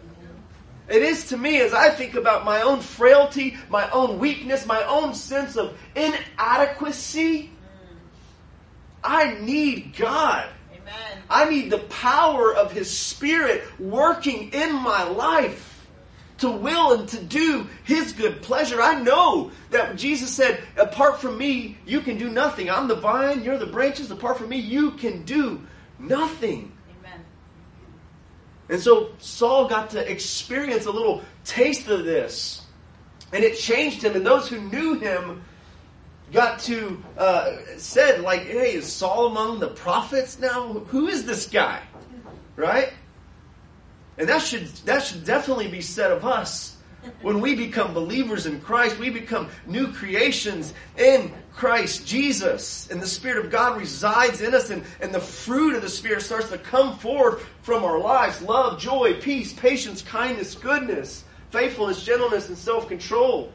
It 0.89 1.03
is 1.03 1.27
to 1.29 1.37
me 1.37 1.61
as 1.61 1.75
I 1.75 1.91
think 1.91 2.15
about 2.15 2.45
my 2.45 2.63
own 2.63 2.81
frailty, 2.81 3.59
my 3.69 3.91
own 3.91 4.19
weakness, 4.19 4.65
my 4.65 4.83
own 4.85 5.15
sense 5.15 5.57
of 5.57 5.79
inadequacy. 5.95 7.43
Mm. 7.43 7.51
I 9.05 9.35
need 9.39 9.95
God. 9.97 10.49
I 11.31 11.49
need 11.49 11.71
the 11.71 11.79
power 11.79 12.55
of 12.55 12.73
His 12.73 12.97
Spirit 12.97 13.65
working 13.79 14.53
in 14.53 14.75
my 14.75 15.05
life 15.05 15.79
to 16.39 16.51
will 16.51 16.93
and 16.93 17.09
to 17.09 17.23
do 17.23 17.67
his 17.85 18.13
good 18.13 18.43
pleasure. 18.43 18.81
I 18.81 19.01
know 19.03 19.51
that 19.71 19.97
Jesus 19.97 20.31
said, 20.31 20.61
apart 20.77 21.21
from 21.21 21.37
me, 21.37 21.77
you 21.85 22.01
can 22.01 22.17
do 22.17 22.31
nothing. 22.31 22.71
I'm 22.71 22.89
the 22.89 22.95
vine, 22.95 23.43
you're 23.43 23.59
the 23.59 23.67
branches. 23.67 24.11
Apart 24.11 24.39
from 24.39 24.49
me, 24.49 24.59
you 24.59 24.93
can 24.93 25.25
do 25.25 25.61
nothing. 25.99 26.73
Amen. 26.99 27.25
And 28.69 28.81
so 28.81 29.11
Saul 29.19 29.69
got 29.69 29.91
to 29.91 30.11
experience 30.11 30.87
a 30.87 30.93
little 30.93 31.23
taste 31.45 31.89
of 31.89 32.05
this. 32.05 32.63
And 33.33 33.45
it 33.45 33.59
changed 33.59 34.03
him. 34.03 34.15
And 34.15 34.25
those 34.25 34.49
who 34.49 34.61
knew 34.61 34.99
him 34.99 35.45
got 36.33 36.61
to, 36.61 37.03
uh, 37.17 37.57
said, 37.77 38.21
like, 38.21 38.43
hey, 38.43 38.75
is 38.75 38.91
Saul 38.91 39.27
among 39.27 39.61
the 39.61 39.69
prophets 39.69 40.39
now? 40.39 40.73
Who 40.73 41.09
is 41.09 41.25
this 41.25 41.47
guy? 41.47 41.83
Right? 42.57 42.93
And 44.19 44.29
that 44.29 44.43
should 44.43 44.67
that 44.85 45.05
should 45.05 45.25
definitely 45.25 45.69
be 45.69 45.81
said 45.81 46.11
of 46.11 46.25
us. 46.25 46.77
When 47.23 47.41
we 47.41 47.55
become 47.55 47.95
believers 47.95 48.47
in 48.47 48.61
Christ, 48.61 48.99
we 48.99 49.09
become 49.09 49.49
new 49.67 49.93
creations 49.93 50.75
in 50.97 51.33
Christ 51.55 52.07
Jesus. 52.07 52.89
And 52.91 53.01
the 53.01 53.07
Spirit 53.07 53.45
of 53.45 53.53
God 53.53 53.79
resides 53.79 54.41
in 54.41 54.53
us, 54.53 54.71
and, 54.71 54.83
and 55.01 55.15
the 55.15 55.21
fruit 55.21 55.77
of 55.77 55.83
the 55.83 55.89
Spirit 55.89 56.23
starts 56.23 56.49
to 56.51 56.59
come 56.59 56.99
forth 56.99 57.47
from 57.63 57.85
our 57.85 57.99
lives 57.99 58.43
love, 58.43 58.81
joy, 58.81 59.15
peace, 59.21 59.53
patience, 59.53 60.03
kindness, 60.03 60.57
goodness, 60.57 61.25
faithfulness, 61.51 62.05
gentleness, 62.05 62.49
and 62.49 62.59
self 62.59 62.89
control. 62.89 63.53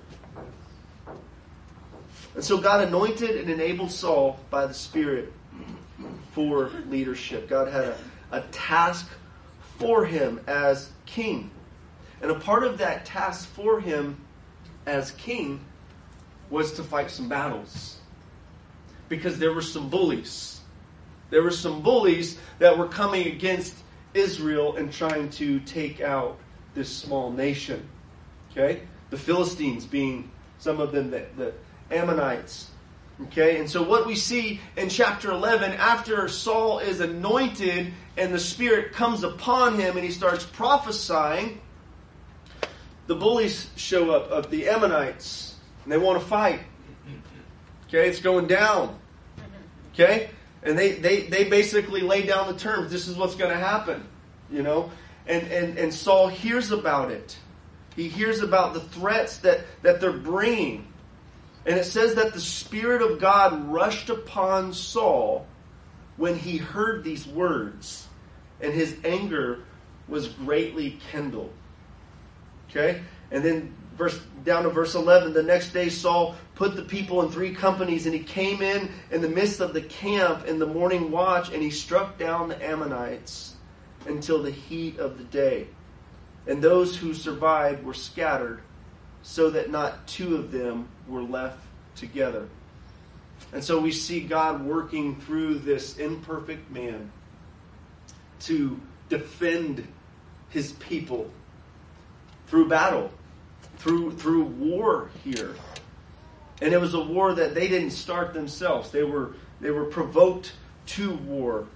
And 2.35 2.43
so 2.43 2.57
God 2.57 2.87
anointed 2.87 3.37
and 3.37 3.49
enabled 3.49 3.91
Saul 3.91 4.39
by 4.49 4.65
the 4.65 4.73
Spirit 4.73 5.31
for 6.31 6.71
leadership. 6.89 7.47
God 7.47 7.67
had 7.67 7.85
a, 7.85 7.97
a 8.31 8.41
task 8.51 9.07
for 9.77 10.05
him 10.05 10.39
as 10.47 10.89
king. 11.05 11.51
And 12.21 12.31
a 12.31 12.35
part 12.35 12.63
of 12.63 12.79
that 12.79 13.05
task 13.05 13.47
for 13.49 13.79
him 13.79 14.17
as 14.85 15.11
king 15.11 15.63
was 16.49 16.73
to 16.73 16.83
fight 16.83 17.11
some 17.11 17.29
battles. 17.29 17.97
Because 19.09 19.37
there 19.37 19.53
were 19.53 19.61
some 19.61 19.89
bullies. 19.89 20.61
There 21.29 21.43
were 21.43 21.51
some 21.51 21.81
bullies 21.81 22.37
that 22.59 22.77
were 22.77 22.87
coming 22.87 23.27
against 23.27 23.75
Israel 24.13 24.75
and 24.75 24.91
trying 24.91 25.29
to 25.31 25.59
take 25.61 26.01
out 26.01 26.37
this 26.73 26.89
small 26.89 27.31
nation. 27.31 27.87
Okay? 28.51 28.81
The 29.09 29.17
Philistines 29.17 29.85
being 29.85 30.31
some 30.59 30.79
of 30.79 30.91
them, 30.91 31.11
that, 31.11 31.35
the 31.37 31.53
Ammonites, 31.93 32.69
Okay, 33.21 33.59
and 33.59 33.69
so 33.69 33.83
what 33.83 34.07
we 34.07 34.15
see 34.15 34.59
in 34.75 34.89
chapter 34.89 35.31
11, 35.31 35.71
after 35.73 36.27
Saul 36.27 36.79
is 36.79 36.99
anointed 36.99 37.93
and 38.17 38.33
the 38.33 38.39
Spirit 38.39 38.91
comes 38.91 39.23
upon 39.23 39.79
him 39.79 39.95
and 39.95 40.03
he 40.03 40.11
starts 40.11 40.45
prophesying, 40.45 41.61
the 43.05 43.15
bullies 43.15 43.69
show 43.75 44.11
up 44.11 44.29
of 44.31 44.49
the 44.49 44.67
Ammonites 44.67 45.55
and 45.83 45.91
they 45.91 45.97
want 45.97 46.19
to 46.19 46.25
fight. 46.25 46.61
Okay, 47.87 48.09
it's 48.09 48.19
going 48.19 48.47
down. 48.47 48.99
Okay, 49.93 50.31
and 50.63 50.77
they, 50.77 50.93
they, 50.93 51.21
they 51.21 51.43
basically 51.43 52.01
lay 52.01 52.23
down 52.23 52.47
the 52.51 52.59
terms. 52.59 52.91
This 52.91 53.07
is 53.07 53.15
what's 53.15 53.35
going 53.35 53.51
to 53.51 53.57
happen, 53.57 54.07
you 54.49 54.63
know. 54.63 54.91
And, 55.27 55.47
and, 55.51 55.77
and 55.77 55.93
Saul 55.93 56.29
hears 56.29 56.71
about 56.71 57.11
it. 57.11 57.37
He 57.95 58.09
hears 58.09 58.41
about 58.41 58.73
the 58.73 58.79
threats 58.79 59.37
that, 59.37 59.61
that 59.83 60.01
they're 60.01 60.11
bringing. 60.11 60.87
And 61.65 61.77
it 61.77 61.85
says 61.85 62.15
that 62.15 62.33
the 62.33 62.41
Spirit 62.41 63.01
of 63.01 63.19
God 63.19 63.71
rushed 63.71 64.09
upon 64.09 64.73
Saul 64.73 65.47
when 66.17 66.37
he 66.37 66.57
heard 66.57 67.03
these 67.03 67.25
words, 67.25 68.07
and 68.61 68.73
his 68.73 68.95
anger 69.03 69.59
was 70.07 70.27
greatly 70.27 70.99
kindled. 71.11 71.53
Okay? 72.69 73.01
And 73.31 73.43
then 73.43 73.73
verse 73.95 74.19
down 74.43 74.63
to 74.63 74.69
verse 74.69 74.95
11 74.95 75.33
the 75.33 75.43
next 75.43 75.71
day 75.71 75.87
saul 75.87 76.35
put 76.55 76.75
the 76.75 76.81
people 76.81 77.21
in 77.21 77.29
three 77.29 77.53
companies 77.53 78.05
and 78.05 78.15
he 78.15 78.23
came 78.23 78.61
in 78.61 78.89
in 79.11 79.21
the 79.21 79.29
midst 79.29 79.59
of 79.59 79.73
the 79.73 79.81
camp 79.81 80.47
in 80.47 80.57
the 80.59 80.65
morning 80.65 81.11
watch 81.11 81.51
and 81.51 81.61
he 81.61 81.69
struck 81.69 82.17
down 82.17 82.49
the 82.49 82.65
ammonites 82.65 83.55
until 84.07 84.41
the 84.41 84.51
heat 84.51 84.97
of 84.97 85.17
the 85.17 85.23
day 85.25 85.67
and 86.47 86.61
those 86.61 86.97
who 86.97 87.13
survived 87.13 87.83
were 87.83 87.93
scattered 87.93 88.61
so 89.23 89.49
that 89.49 89.71
not 89.71 90.05
two 90.05 90.35
of 90.35 90.51
them 90.51 90.87
were 91.07 91.23
left 91.23 91.59
together. 91.95 92.47
And 93.51 93.63
so 93.63 93.79
we 93.79 93.91
see 93.91 94.21
God 94.21 94.63
working 94.63 95.19
through 95.21 95.59
this 95.59 95.97
imperfect 95.97 96.69
man 96.71 97.11
to 98.41 98.79
defend 99.09 99.87
his 100.49 100.73
people 100.73 101.29
through 102.47 102.67
battle, 102.67 103.11
through 103.77 104.11
through 104.11 104.43
war 104.43 105.09
here. 105.23 105.55
And 106.61 106.73
it 106.73 106.79
was 106.79 106.93
a 106.93 107.01
war 107.01 107.33
that 107.33 107.55
they 107.55 107.67
didn't 107.67 107.91
start 107.91 108.33
themselves. 108.33 108.91
They 108.91 109.03
were 109.03 109.33
they 109.61 109.71
were 109.71 109.85
provoked 109.85 110.53
to 110.87 111.13
war 111.15 111.67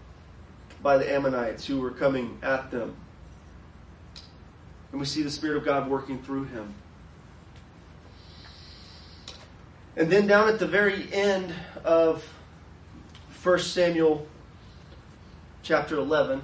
by 0.81 0.97
the 0.97 1.11
Ammonites 1.11 1.65
who 1.65 1.79
were 1.79 1.91
coming 1.91 2.37
at 2.43 2.71
them. 2.71 2.95
And 4.91 4.99
we 4.99 5.05
see 5.05 5.23
the 5.23 5.29
Spirit 5.29 5.57
of 5.57 5.65
God 5.65 5.89
working 5.89 6.21
through 6.21 6.45
him. 6.45 6.73
And 9.97 10.11
then 10.11 10.27
down 10.27 10.47
at 10.47 10.59
the 10.59 10.67
very 10.67 11.11
end 11.11 11.51
of 11.83 12.23
1 13.41 13.59
Samuel 13.59 14.27
chapter 15.63 15.95
11, 15.97 16.39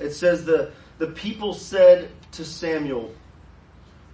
it 0.00 0.10
says, 0.10 0.44
the, 0.44 0.72
the 0.98 1.06
people 1.06 1.54
said 1.54 2.10
to 2.32 2.44
Samuel, 2.44 3.14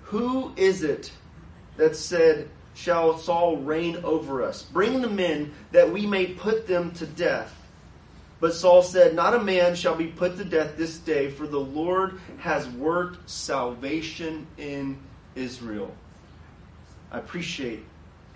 Who 0.03 0.53
is 0.57 0.83
it 0.83 1.11
that 1.79 1.97
said, 1.97 2.51
Shall 2.75 3.17
Saul 3.19 3.57
reign 3.57 3.97
over 4.05 4.43
us? 4.45 4.63
Bring 4.63 5.01
the 5.01 5.09
men 5.09 5.55
that 5.73 5.91
we 5.91 6.07
may 6.07 6.27
put 6.27 6.67
them 6.67 6.93
to 6.93 7.07
death. 7.07 7.55
But 8.41 8.55
Saul 8.55 8.83
said, 8.83 9.15
Not 9.15 9.35
a 9.35 9.43
man 9.43 9.75
shall 9.75 9.97
be 9.97 10.07
put 10.07 10.37
to 10.37 10.45
death 10.45 10.77
this 10.77 10.99
day, 10.99 11.31
for 11.31 11.47
the 11.47 11.59
Lord 11.59 12.21
has 12.41 12.69
worked 12.69 13.29
salvation 13.29 14.47
in 14.59 14.99
Israel. 15.35 15.93
I 17.11 17.19
appreciate 17.19 17.88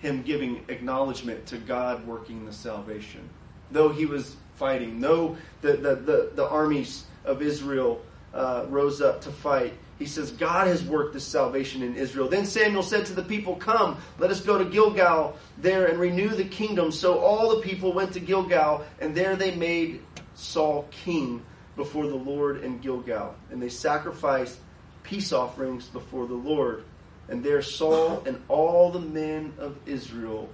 him 0.03 0.21
giving 0.21 0.63
acknowledgement 0.67 1.45
to 1.47 1.57
God 1.57 2.05
working 2.05 2.45
the 2.45 2.53
salvation. 2.53 3.27
Though 3.71 3.89
he 3.89 4.05
was 4.05 4.35
fighting, 4.55 4.99
though 4.99 5.37
the, 5.61 5.73
the, 5.73 5.95
the, 5.95 6.31
the 6.35 6.47
armies 6.47 7.05
of 7.25 7.41
Israel 7.41 8.01
uh, 8.33 8.65
rose 8.67 9.01
up 9.01 9.21
to 9.21 9.31
fight, 9.31 9.73
he 9.97 10.05
says, 10.05 10.31
God 10.31 10.67
has 10.67 10.83
worked 10.83 11.13
this 11.13 11.23
salvation 11.23 11.81
in 11.81 11.95
Israel. 11.95 12.27
Then 12.27 12.45
Samuel 12.45 12.83
said 12.83 13.05
to 13.05 13.13
the 13.13 13.23
people, 13.23 13.55
Come, 13.55 13.97
let 14.19 14.29
us 14.29 14.41
go 14.41 14.57
to 14.57 14.65
Gilgal 14.65 15.37
there 15.57 15.85
and 15.85 15.97
renew 15.97 16.29
the 16.29 16.43
kingdom. 16.43 16.91
So 16.91 17.19
all 17.19 17.55
the 17.55 17.61
people 17.61 17.93
went 17.93 18.11
to 18.13 18.19
Gilgal, 18.19 18.83
and 18.99 19.15
there 19.15 19.37
they 19.37 19.55
made 19.55 20.01
Saul 20.35 20.87
king 20.91 21.41
before 21.77 22.07
the 22.07 22.15
Lord 22.15 22.63
in 22.63 22.79
Gilgal. 22.79 23.35
And 23.51 23.61
they 23.61 23.69
sacrificed 23.69 24.57
peace 25.03 25.31
offerings 25.31 25.87
before 25.87 26.27
the 26.27 26.33
Lord. 26.33 26.83
And 27.29 27.43
there 27.43 27.61
Saul 27.61 28.23
and 28.25 28.41
all 28.49 28.91
the 28.91 28.99
men 28.99 29.53
of 29.57 29.77
Israel 29.85 30.49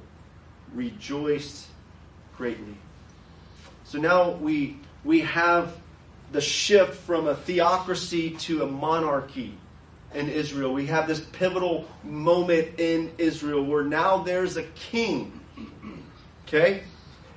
rejoiced 0.73 1.67
greatly. 2.37 2.75
So 3.85 3.97
now 3.97 4.31
we, 4.31 4.77
we 5.03 5.21
have 5.21 5.75
the 6.31 6.41
shift 6.41 6.95
from 6.95 7.27
a 7.27 7.35
theocracy 7.35 8.31
to 8.31 8.63
a 8.63 8.67
monarchy 8.67 9.57
in 10.13 10.29
Israel. 10.29 10.73
We 10.73 10.87
have 10.87 11.07
this 11.07 11.19
pivotal 11.19 11.87
moment 12.03 12.79
in 12.79 13.11
Israel 13.17 13.63
where 13.63 13.83
now 13.83 14.23
there's 14.23 14.57
a 14.57 14.63
king. 14.63 15.39
Okay? 16.47 16.83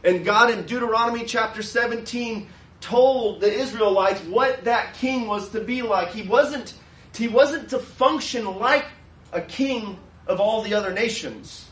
And 0.05 0.25
God 0.25 0.51
in 0.51 0.66
Deuteronomy 0.66 1.25
chapter 1.25 1.62
17 1.62 2.49
told 2.81 3.40
the 3.40 3.53
Israelites 3.53 4.21
what 4.23 4.64
that 4.64 4.95
king 4.95 5.27
was 5.27 5.51
to 5.51 5.61
be 5.61 5.83
like. 5.83 6.11
He 6.11 6.23
wasn't 6.23 6.75
he 7.14 7.29
wasn't 7.29 7.68
to 7.71 7.79
function 7.79 8.59
like 8.59 8.87
a 9.33 9.40
king 9.40 9.99
of 10.27 10.40
all 10.40 10.62
the 10.62 10.75
other 10.75 10.92
nations. 10.92 11.68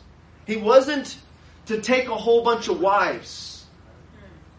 He 0.47 0.57
wasn't 0.57 1.17
to 1.67 1.81
take 1.81 2.09
a 2.09 2.17
whole 2.17 2.43
bunch 2.43 2.69
of 2.69 2.81
wives 2.81 3.65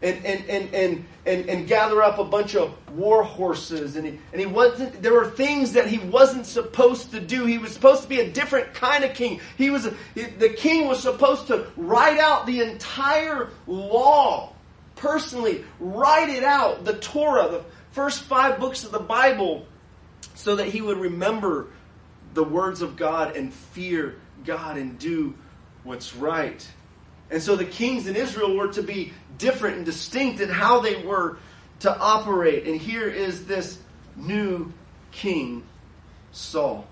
and, 0.02 0.26
and, 0.26 0.50
and, 0.50 0.74
and, 0.74 1.06
and, 1.26 1.50
and 1.50 1.68
gather 1.68 2.02
up 2.02 2.18
a 2.18 2.24
bunch 2.24 2.56
of 2.56 2.74
war 2.96 3.24
horses. 3.24 3.96
And 3.96 4.06
he, 4.06 4.20
and 4.32 4.40
he 4.40 4.48
wasn't, 4.48 5.02
there 5.02 5.14
were 5.14 5.30
things 5.30 5.74
that 5.74 5.88
he 5.88 6.00
wasn't 6.00 6.46
supposed 6.46 7.12
to 7.12 7.20
do. 7.20 7.46
He 7.46 7.58
was 7.58 7.72
supposed 7.72 8.04
to 8.04 8.10
be 8.10 8.20
a 8.20 8.30
different 8.30 8.74
kind 8.74 9.04
of 9.04 9.14
king. 9.14 9.42
He 9.58 9.70
was, 9.70 9.90
the 10.16 10.50
king 10.50 10.88
was 10.88 11.02
supposed 11.02 11.48
to 11.48 11.68
write 11.76 12.20
out 12.20 12.46
the 12.46 12.62
entire 12.62 13.50
law 13.68 14.54
personally, 14.96 15.66
write 15.80 16.30
it 16.30 16.44
out, 16.44 16.86
the 16.86 16.94
Torah, 16.94 17.50
the 17.50 17.64
first 17.92 18.22
five 18.22 18.60
books 18.60 18.84
of 18.84 18.92
the 18.92 19.00
Bible, 19.00 19.66
so 20.36 20.56
that 20.56 20.68
he 20.68 20.82
would 20.82 20.98
remember 20.98 21.68
the 22.34 22.44
words 22.44 22.82
of 22.82 22.96
God 22.96 23.36
and 23.36 23.54
fear 23.54 24.16
God 24.46 24.78
and 24.78 24.98
do 24.98 25.36
what's 25.84 26.16
right. 26.16 26.66
And 27.30 27.42
so 27.42 27.56
the 27.56 27.66
kings 27.66 28.08
in 28.08 28.16
Israel 28.16 28.56
were 28.56 28.70
to 28.70 28.84
be 28.84 29.14
different 29.38 29.78
and 29.78 29.86
distinct 29.86 30.42
in 30.42 30.50
how 30.50 30.82
they 30.82 31.04
were 31.04 31.38
to 31.80 31.98
operate. 31.98 32.68
And 32.68 32.80
here 32.80 33.08
is 33.08 33.46
this 33.46 33.78
new 34.16 34.72
king 35.12 35.64
Saul. 36.32 36.88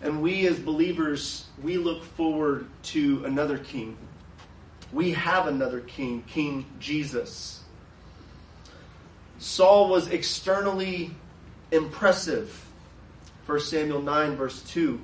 And 0.00 0.22
we 0.22 0.46
as 0.46 0.58
believers, 0.58 1.46
we 1.62 1.76
look 1.76 2.04
forward 2.04 2.68
to 2.84 3.24
another 3.24 3.58
king. 3.58 3.96
We 4.92 5.12
have 5.12 5.46
another 5.48 5.80
king, 5.80 6.22
King 6.28 6.64
Jesus. 6.78 7.60
Saul 9.38 9.88
was 9.88 10.08
externally 10.08 11.10
impressive. 11.70 12.64
1 13.48 13.60
Samuel 13.60 14.02
9, 14.02 14.36
verse 14.36 14.62
2. 14.64 15.00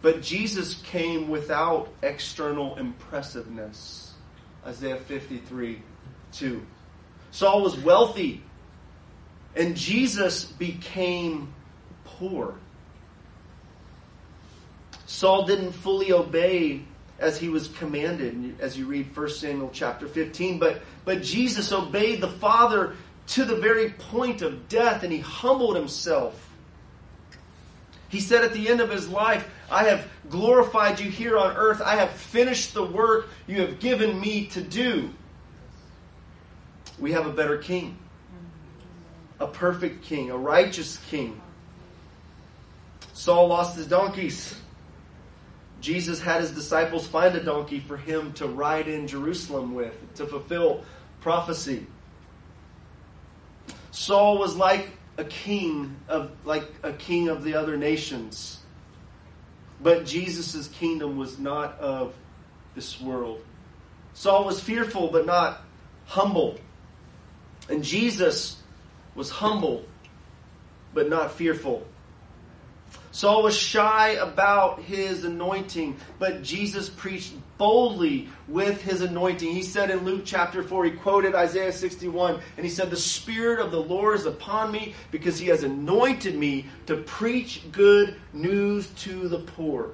But 0.00 0.22
Jesus 0.22 0.80
came 0.82 1.28
without 1.28 1.88
external 2.02 2.74
impressiveness. 2.76 4.14
Isaiah 4.64 4.96
53, 4.96 5.82
2. 6.32 6.62
Saul 7.32 7.60
was 7.60 7.76
wealthy, 7.76 8.42
and 9.54 9.76
Jesus 9.76 10.44
became 10.44 11.52
poor. 12.04 12.54
Saul 15.04 15.44
didn't 15.44 15.72
fully 15.72 16.12
obey 16.12 16.80
as 17.18 17.38
he 17.38 17.50
was 17.50 17.68
commanded, 17.68 18.56
as 18.58 18.78
you 18.78 18.86
read 18.86 19.14
1 19.14 19.28
Samuel 19.28 19.70
chapter 19.70 20.08
15, 20.08 20.58
but, 20.58 20.80
but 21.04 21.20
Jesus 21.20 21.72
obeyed 21.72 22.22
the 22.22 22.28
Father 22.28 22.96
to 23.28 23.44
the 23.44 23.56
very 23.56 23.90
point 23.90 24.40
of 24.40 24.66
death, 24.70 25.02
and 25.02 25.12
he 25.12 25.18
humbled 25.18 25.76
himself. 25.76 26.45
He 28.08 28.20
said 28.20 28.44
at 28.44 28.52
the 28.52 28.68
end 28.68 28.80
of 28.80 28.90
his 28.90 29.08
life, 29.08 29.48
I 29.70 29.84
have 29.84 30.08
glorified 30.30 31.00
you 31.00 31.10
here 31.10 31.36
on 31.36 31.56
earth. 31.56 31.80
I 31.80 31.96
have 31.96 32.10
finished 32.10 32.74
the 32.74 32.84
work 32.84 33.28
you 33.46 33.60
have 33.60 33.80
given 33.80 34.20
me 34.20 34.46
to 34.48 34.62
do. 34.62 35.10
We 36.98 37.12
have 37.12 37.26
a 37.26 37.32
better 37.32 37.58
king, 37.58 37.98
a 39.38 39.46
perfect 39.46 40.04
king, 40.04 40.30
a 40.30 40.36
righteous 40.36 40.98
king. 41.10 41.40
Saul 43.12 43.48
lost 43.48 43.76
his 43.76 43.86
donkeys. 43.86 44.58
Jesus 45.80 46.20
had 46.20 46.40
his 46.40 46.52
disciples 46.52 47.06
find 47.06 47.34
a 47.34 47.42
donkey 47.42 47.80
for 47.80 47.96
him 47.96 48.32
to 48.34 48.46
ride 48.46 48.88
in 48.88 49.06
Jerusalem 49.06 49.74
with 49.74 49.94
to 50.14 50.26
fulfill 50.26 50.84
prophecy. 51.20 51.86
Saul 53.90 54.38
was 54.38 54.56
like 54.56 54.90
a 55.18 55.24
king 55.24 55.96
of 56.08 56.30
like 56.44 56.66
a 56.82 56.92
king 56.92 57.28
of 57.28 57.42
the 57.42 57.54
other 57.54 57.76
nations. 57.76 58.60
But 59.82 60.06
Jesus' 60.06 60.68
kingdom 60.68 61.16
was 61.16 61.38
not 61.38 61.78
of 61.78 62.14
this 62.74 63.00
world. 63.00 63.42
Saul 64.14 64.44
was 64.44 64.60
fearful 64.60 65.08
but 65.08 65.26
not 65.26 65.62
humble. 66.06 66.58
And 67.68 67.82
Jesus 67.82 68.60
was 69.14 69.30
humble 69.30 69.84
but 70.94 71.08
not 71.08 71.32
fearful. 71.32 71.86
Saul 73.16 73.44
was 73.44 73.56
shy 73.56 74.10
about 74.10 74.82
his 74.82 75.24
anointing, 75.24 75.96
but 76.18 76.42
Jesus 76.42 76.90
preached 76.90 77.32
boldly 77.56 78.28
with 78.46 78.82
his 78.82 79.00
anointing. 79.00 79.50
He 79.50 79.62
said 79.62 79.88
in 79.88 80.04
Luke 80.04 80.24
chapter 80.26 80.62
4, 80.62 80.84
he 80.84 80.90
quoted 80.90 81.34
Isaiah 81.34 81.72
61, 81.72 82.38
and 82.58 82.66
he 82.66 82.70
said, 82.70 82.90
The 82.90 82.96
Spirit 82.98 83.58
of 83.58 83.70
the 83.70 83.80
Lord 83.80 84.16
is 84.16 84.26
upon 84.26 84.70
me 84.70 84.94
because 85.10 85.38
he 85.38 85.46
has 85.46 85.62
anointed 85.62 86.36
me 86.36 86.66
to 86.84 86.98
preach 86.98 87.62
good 87.72 88.16
news 88.34 88.88
to 88.88 89.28
the 89.28 89.38
poor, 89.38 89.92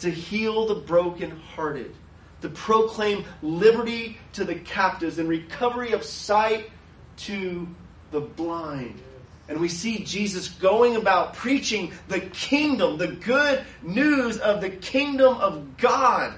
to 0.00 0.10
heal 0.10 0.66
the 0.66 0.74
brokenhearted, 0.74 1.94
to 2.42 2.48
proclaim 2.48 3.24
liberty 3.40 4.18
to 4.32 4.42
the 4.42 4.56
captives 4.56 5.20
and 5.20 5.28
recovery 5.28 5.92
of 5.92 6.02
sight 6.02 6.70
to 7.18 7.68
the 8.10 8.20
blind 8.20 9.00
and 9.48 9.58
we 9.58 9.68
see 9.68 10.04
Jesus 10.04 10.48
going 10.48 10.96
about 10.96 11.34
preaching 11.34 11.92
the 12.08 12.20
kingdom, 12.20 12.98
the 12.98 13.08
good 13.08 13.64
news 13.82 14.38
of 14.38 14.60
the 14.60 14.68
kingdom 14.68 15.36
of 15.38 15.78
God. 15.78 16.34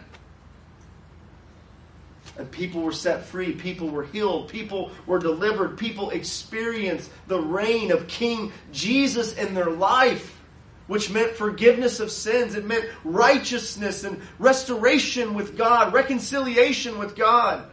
And 2.39 2.51
people 2.51 2.83
were 2.83 2.93
set 2.93 3.25
free, 3.25 3.53
people 3.53 3.89
were 3.89 4.05
healed, 4.05 4.49
people 4.49 4.93
were 5.07 5.19
delivered, 5.19 5.77
people 5.77 6.11
experienced 6.11 7.11
the 7.27 7.41
reign 7.41 7.91
of 7.91 8.07
King 8.07 8.53
Jesus 8.73 9.35
in 9.35 9.55
their 9.55 9.71
life, 9.71 10.41
which 10.87 11.11
meant 11.11 11.33
forgiveness 11.33 11.99
of 11.99 12.13
sins. 12.13 12.55
It 12.55 12.65
meant 12.65 12.89
righteousness 13.03 14.05
and 14.05 14.23
restoration 14.39 15.35
with 15.35 15.59
God, 15.59 15.93
reconciliation 15.93 16.97
with 16.99 17.17
God. 17.17 17.65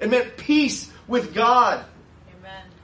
It 0.00 0.10
meant 0.10 0.36
peace 0.36 0.90
with 1.06 1.32
God 1.32 1.84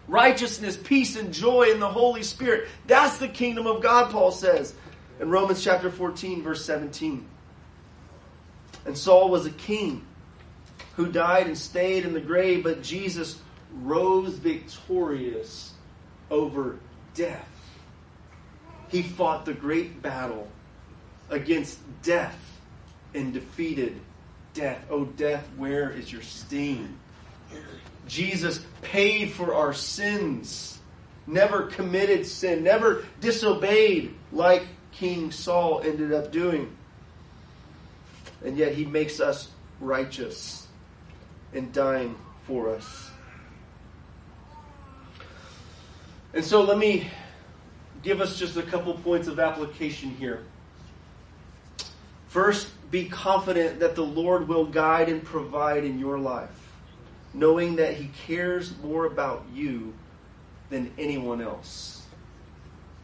righteousness, 0.09 0.77
peace, 0.77 1.17
and 1.17 1.33
joy 1.33 1.71
in 1.71 1.81
the 1.81 1.89
Holy 1.89 2.23
Spirit. 2.23 2.69
That's 2.87 3.19
the 3.19 3.29
kingdom 3.29 3.67
of 3.67 3.83
God, 3.83 4.11
Paul 4.11 4.31
says 4.31 4.75
in 5.21 5.31
Romans 5.31 5.63
chapter 5.63 5.91
14, 5.91 6.43
verse 6.43 6.65
17. 6.65 7.27
And 8.85 8.97
Saul 8.97 9.31
was 9.31 9.47
a 9.47 9.51
king 9.51 10.05
who 10.97 11.11
died 11.11 11.47
and 11.47 11.57
stayed 11.59 12.05
in 12.05 12.13
the 12.13 12.21
grave, 12.21 12.63
but 12.63 12.83
Jesus 12.83 13.41
rose 13.73 14.35
victorious 14.35 15.73
over 16.31 16.79
death. 17.15 17.49
He 18.89 19.03
fought 19.03 19.45
the 19.45 19.55
great 19.55 20.01
battle 20.01 20.49
against 21.29 21.79
death 22.03 22.39
and 23.15 23.33
defeated 23.33 24.01
death. 24.55 24.85
Oh, 24.89 25.05
death, 25.05 25.47
where 25.57 25.91
is 25.91 26.13
your 26.13 26.23
sting? 26.23 26.97
Jesus 28.07 28.61
paid 28.83 29.33
for 29.33 29.55
our 29.55 29.73
sins, 29.73 30.79
never 31.27 31.65
committed 31.65 32.27
sin, 32.27 32.63
never 32.63 33.05
disobeyed 33.21 34.15
like 34.33 34.67
King 34.93 35.31
Saul 35.31 35.81
ended 35.83 36.13
up 36.13 36.31
doing. 36.31 36.75
And 38.45 38.57
yet 38.57 38.75
he 38.75 38.85
makes 38.85 39.21
us 39.21 39.49
righteous 39.81 40.67
in 41.53 41.73
dying 41.73 42.17
for 42.47 42.71
us. 42.75 43.11
And 46.33 46.45
so 46.45 46.63
let 46.63 46.79
me 46.79 47.11
give 48.03 48.21
us 48.21 48.39
just 48.39 48.57
a 48.57 48.63
couple 48.63 48.95
points 48.95 49.27
of 49.27 49.41
application 49.41 50.11
here. 50.11 50.45
First, 52.29 52.69
be 52.91 53.09
confident 53.09 53.81
that 53.81 53.97
the 53.97 54.05
Lord 54.05 54.47
will 54.47 54.67
guide 54.67 55.09
and 55.09 55.25
provide 55.25 55.85
in 55.85 55.99
your 55.99 56.19
life 56.19 56.66
knowing 57.35 57.77
that 57.77 57.95
He 57.95 58.11
cares 58.27 58.73
more 58.83 59.07
about 59.07 59.45
you 59.55 59.95
than 60.71 60.93
anyone 60.99 61.41
else. 61.41 62.03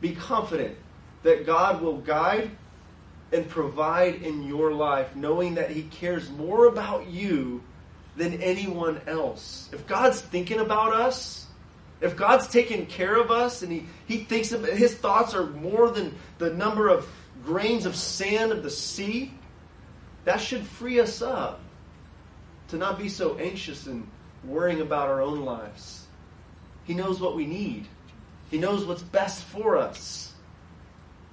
Be 0.01 0.15
confident 0.15 0.77
that 1.23 1.47
God 1.47 1.81
will 1.81 1.99
guide 1.99 2.51
and 3.33 3.49
provide 3.49 4.17
in 4.23 4.43
your 4.43 4.73
life, 4.73 5.15
knowing 5.17 5.55
that 5.55 5.71
He 5.71 5.83
cares 5.83 6.29
more 6.31 6.67
about 6.67 7.09
you 7.09 7.63
than 8.17 8.43
anyone 8.43 9.01
else. 9.07 9.71
If 9.73 9.87
God's 9.87 10.21
thinking 10.21 10.61
about 10.61 10.93
us, 10.93 11.47
if 12.01 12.17
God's 12.17 12.49
taking 12.49 12.87
care 12.87 13.17
of 13.17 13.31
us 13.31 13.63
and 13.63 13.73
He, 13.73 13.87
he 14.07 14.19
thinks 14.25 14.53
of 14.53 14.65
His 14.65 14.95
thoughts 14.95 15.35
are 15.35 15.47
more 15.47 15.91
than 15.91 16.15
the 16.39 16.51
number 16.51 16.89
of 16.89 17.09
grains 17.45 17.87
of 17.87 17.97
sand 17.97 18.53
of 18.53 18.63
the 18.63 18.71
sea, 18.71 19.33
that 20.25 20.41
should 20.41 20.67
free 20.67 21.01
us 21.01 21.23
up 21.23 21.62
to 22.73 22.79
not 22.79 22.99
be 22.99 23.09
so 23.09 23.37
anxious 23.37 23.87
and 23.87 24.09
worrying 24.45 24.81
about 24.81 25.09
our 25.09 25.21
own 25.21 25.45
lives. 25.45 26.07
He 26.85 26.95
knows 26.95 27.21
what 27.21 27.37
we 27.37 27.47
need. 27.47 27.87
He 28.51 28.59
knows 28.59 28.87
what's 28.87 29.03
best 29.03 29.45
for 29.45 29.77
us. 29.77 30.33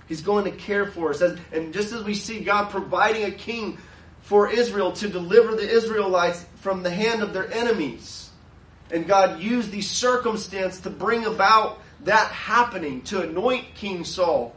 He's 0.08 0.22
going 0.22 0.44
to 0.44 0.52
care 0.52 0.86
for 0.86 1.12
us. 1.12 1.22
And 1.22 1.74
just 1.74 1.94
as 1.94 2.04
we 2.04 2.14
see 2.14 2.42
God 2.42 2.70
providing 2.70 3.24
a 3.24 3.32
king 3.32 3.78
for 4.22 4.52
Israel 4.52 4.92
to 4.92 5.08
deliver 5.08 5.56
the 5.56 5.68
Israelites 5.68 6.46
from 6.56 6.84
the 6.84 6.90
hand 6.90 7.24
of 7.24 7.34
their 7.34 7.50
enemies, 7.54 8.30
and 8.92 9.08
God 9.08 9.40
used 9.40 9.72
these 9.72 9.90
circumstances 9.90 10.82
to 10.82 10.90
bring 10.90 11.26
about 11.26 11.80
that 12.04 12.32
happening, 12.32 13.02
to 13.04 13.22
anoint 13.22 13.76
King 13.76 14.04
Saul. 14.04 14.54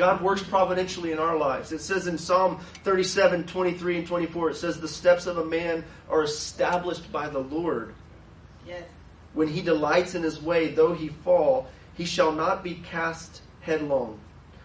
God 0.00 0.22
works 0.22 0.42
providentially 0.42 1.12
in 1.12 1.18
our 1.18 1.36
lives. 1.36 1.72
It 1.72 1.82
says 1.82 2.06
in 2.06 2.16
Psalm 2.16 2.58
37, 2.84 3.44
23, 3.44 3.98
and 3.98 4.06
24, 4.06 4.48
it 4.48 4.56
says, 4.56 4.80
The 4.80 4.88
steps 4.88 5.26
of 5.26 5.36
a 5.36 5.44
man 5.44 5.84
are 6.08 6.22
established 6.22 7.12
by 7.12 7.28
the 7.28 7.40
Lord. 7.40 7.94
Yes. 8.66 8.84
When 9.34 9.46
he 9.46 9.60
delights 9.60 10.14
in 10.14 10.22
his 10.22 10.40
way, 10.40 10.68
though 10.68 10.94
he 10.94 11.08
fall, 11.08 11.68
he 11.92 12.06
shall 12.06 12.32
not 12.32 12.64
be 12.64 12.76
cast 12.76 13.42
headlong. 13.60 14.18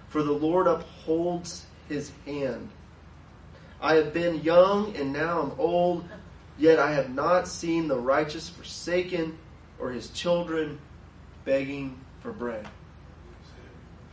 For 0.08 0.24
the 0.24 0.32
Lord 0.32 0.68
upholds 0.68 1.66
his 1.90 2.14
hand. 2.26 2.70
I 3.82 3.96
have 3.96 4.14
been 4.14 4.42
young 4.42 4.96
and 4.96 5.12
now 5.12 5.42
I'm 5.42 5.60
old, 5.60 6.08
yet 6.58 6.80
I 6.80 6.94
have 6.94 7.14
not 7.14 7.50
seen 7.50 7.90
the 7.90 8.00
righteous 8.00 8.48
forsaken 8.48 9.38
or 9.80 9.92
his 9.92 10.12
children 10.12 10.80
begging 11.44 12.00
for 12.22 12.32
bread. 12.32 12.66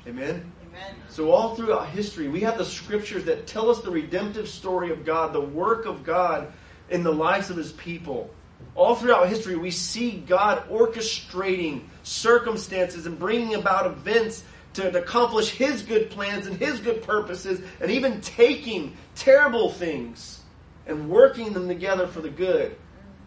Amen? 0.04 0.52
So, 1.08 1.30
all 1.30 1.54
throughout 1.54 1.88
history, 1.88 2.28
we 2.28 2.40
have 2.40 2.56
the 2.58 2.64
scriptures 2.64 3.24
that 3.24 3.46
tell 3.46 3.70
us 3.70 3.80
the 3.80 3.90
redemptive 3.90 4.48
story 4.48 4.90
of 4.90 5.04
God, 5.04 5.32
the 5.32 5.40
work 5.40 5.84
of 5.84 6.04
God 6.04 6.52
in 6.88 7.02
the 7.02 7.12
lives 7.12 7.50
of 7.50 7.56
his 7.56 7.72
people. 7.72 8.30
All 8.74 8.94
throughout 8.94 9.28
history, 9.28 9.56
we 9.56 9.70
see 9.70 10.12
God 10.12 10.68
orchestrating 10.70 11.82
circumstances 12.02 13.06
and 13.06 13.18
bringing 13.18 13.54
about 13.54 13.86
events 13.86 14.44
to, 14.74 14.90
to 14.90 14.98
accomplish 14.98 15.50
His 15.50 15.82
good 15.82 16.10
plans 16.10 16.46
and 16.46 16.56
His 16.56 16.80
good 16.80 17.02
purposes, 17.02 17.60
and 17.80 17.90
even 17.90 18.20
taking 18.20 18.96
terrible 19.14 19.70
things 19.70 20.40
and 20.86 21.10
working 21.10 21.52
them 21.52 21.68
together 21.68 22.06
for 22.06 22.20
the 22.20 22.30
good 22.30 22.76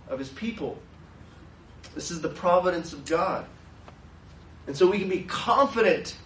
of 0.10 0.20
His 0.20 0.30
people. 0.30 0.80
This 1.94 2.12
is 2.12 2.22
the 2.22 2.30
providence 2.30 2.94
of 2.94 3.06
God. 3.06 3.46
And 4.68 4.76
so 4.76 4.90
we 4.90 5.00
can 5.00 5.10
be 5.10 5.24
confident 5.24 6.18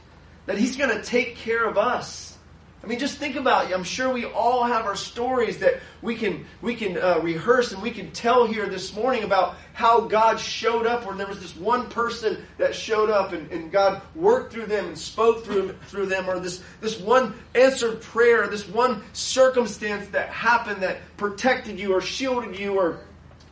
that 0.49 0.57
He's 0.57 0.77
going 0.77 0.89
to 0.89 1.03
take 1.03 1.35
care 1.35 1.63
of 1.63 1.77
us. 1.77 2.35
I 2.83 2.87
mean, 2.87 2.97
just 2.97 3.19
think 3.19 3.35
about 3.35 3.69
it. 3.69 3.73
I'm 3.75 3.83
sure 3.83 4.11
we 4.11 4.25
all 4.25 4.63
have 4.63 4.85
our 4.85 4.95
stories 4.95 5.59
that 5.59 5.75
we 6.01 6.15
can 6.15 6.47
we 6.59 6.73
can 6.73 6.97
uh, 6.97 7.19
rehearse 7.19 7.71
and 7.71 7.83
we 7.83 7.91
can 7.91 8.09
tell 8.13 8.47
here 8.47 8.65
this 8.65 8.95
morning 8.95 9.21
about 9.21 9.57
how 9.73 10.01
God 10.01 10.39
showed 10.39 10.87
up. 10.87 11.05
Where 11.05 11.15
there 11.15 11.27
was 11.27 11.39
this 11.39 11.55
one 11.55 11.87
person 11.91 12.43
that 12.57 12.73
showed 12.73 13.11
up 13.11 13.31
and, 13.31 13.51
and 13.51 13.71
God 13.71 14.01
worked 14.15 14.51
through 14.51 14.65
them 14.65 14.87
and 14.87 14.97
spoke 14.97 15.45
through 15.45 15.73
through 15.83 16.07
them, 16.07 16.27
or 16.27 16.39
this 16.39 16.63
this 16.81 16.99
one 16.99 17.35
answered 17.53 18.01
prayer, 18.01 18.47
this 18.47 18.67
one 18.67 19.03
circumstance 19.13 20.07
that 20.07 20.29
happened 20.29 20.81
that 20.81 20.97
protected 21.15 21.79
you 21.79 21.93
or 21.93 22.01
shielded 22.01 22.57
you, 22.57 22.73
or 22.73 23.01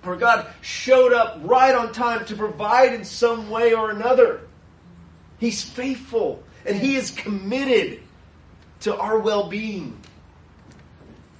or 0.04 0.16
God 0.16 0.48
showed 0.62 1.14
up 1.14 1.42
right 1.44 1.76
on 1.76 1.94
time 1.94 2.26
to 2.26 2.36
provide 2.36 2.96
in 2.96 3.06
some 3.06 3.52
way 3.52 3.76
or 3.76 3.92
another. 3.92 4.42
He's 5.38 5.64
faithful 5.64 6.42
and 6.68 6.76
He 6.76 6.96
is 6.96 7.12
committed 7.12 8.02
to 8.82 8.96
our 8.98 9.20
well 9.20 9.50
being. 9.50 10.00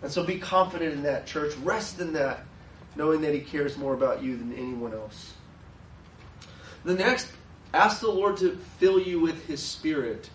And 0.02 0.12
so 0.12 0.24
be 0.24 0.40
confident 0.40 0.94
in 0.94 1.04
that, 1.04 1.26
church. 1.26 1.56
Rest 1.58 2.00
in 2.00 2.14
that, 2.14 2.46
knowing 2.96 3.22
that 3.22 3.34
He 3.34 3.42
cares 3.42 3.78
more 3.78 3.94
about 3.94 4.24
you 4.24 4.38
than 4.38 4.54
anyone 4.54 4.94
else. 4.94 5.34
The 6.84 6.94
next, 6.94 7.28
ask 7.74 8.00
the 8.00 8.10
Lord 8.10 8.38
to 8.38 8.58
fill 8.80 9.00
you 9.00 9.20
with 9.20 9.46
His 9.48 9.62
Spirit 9.62 10.30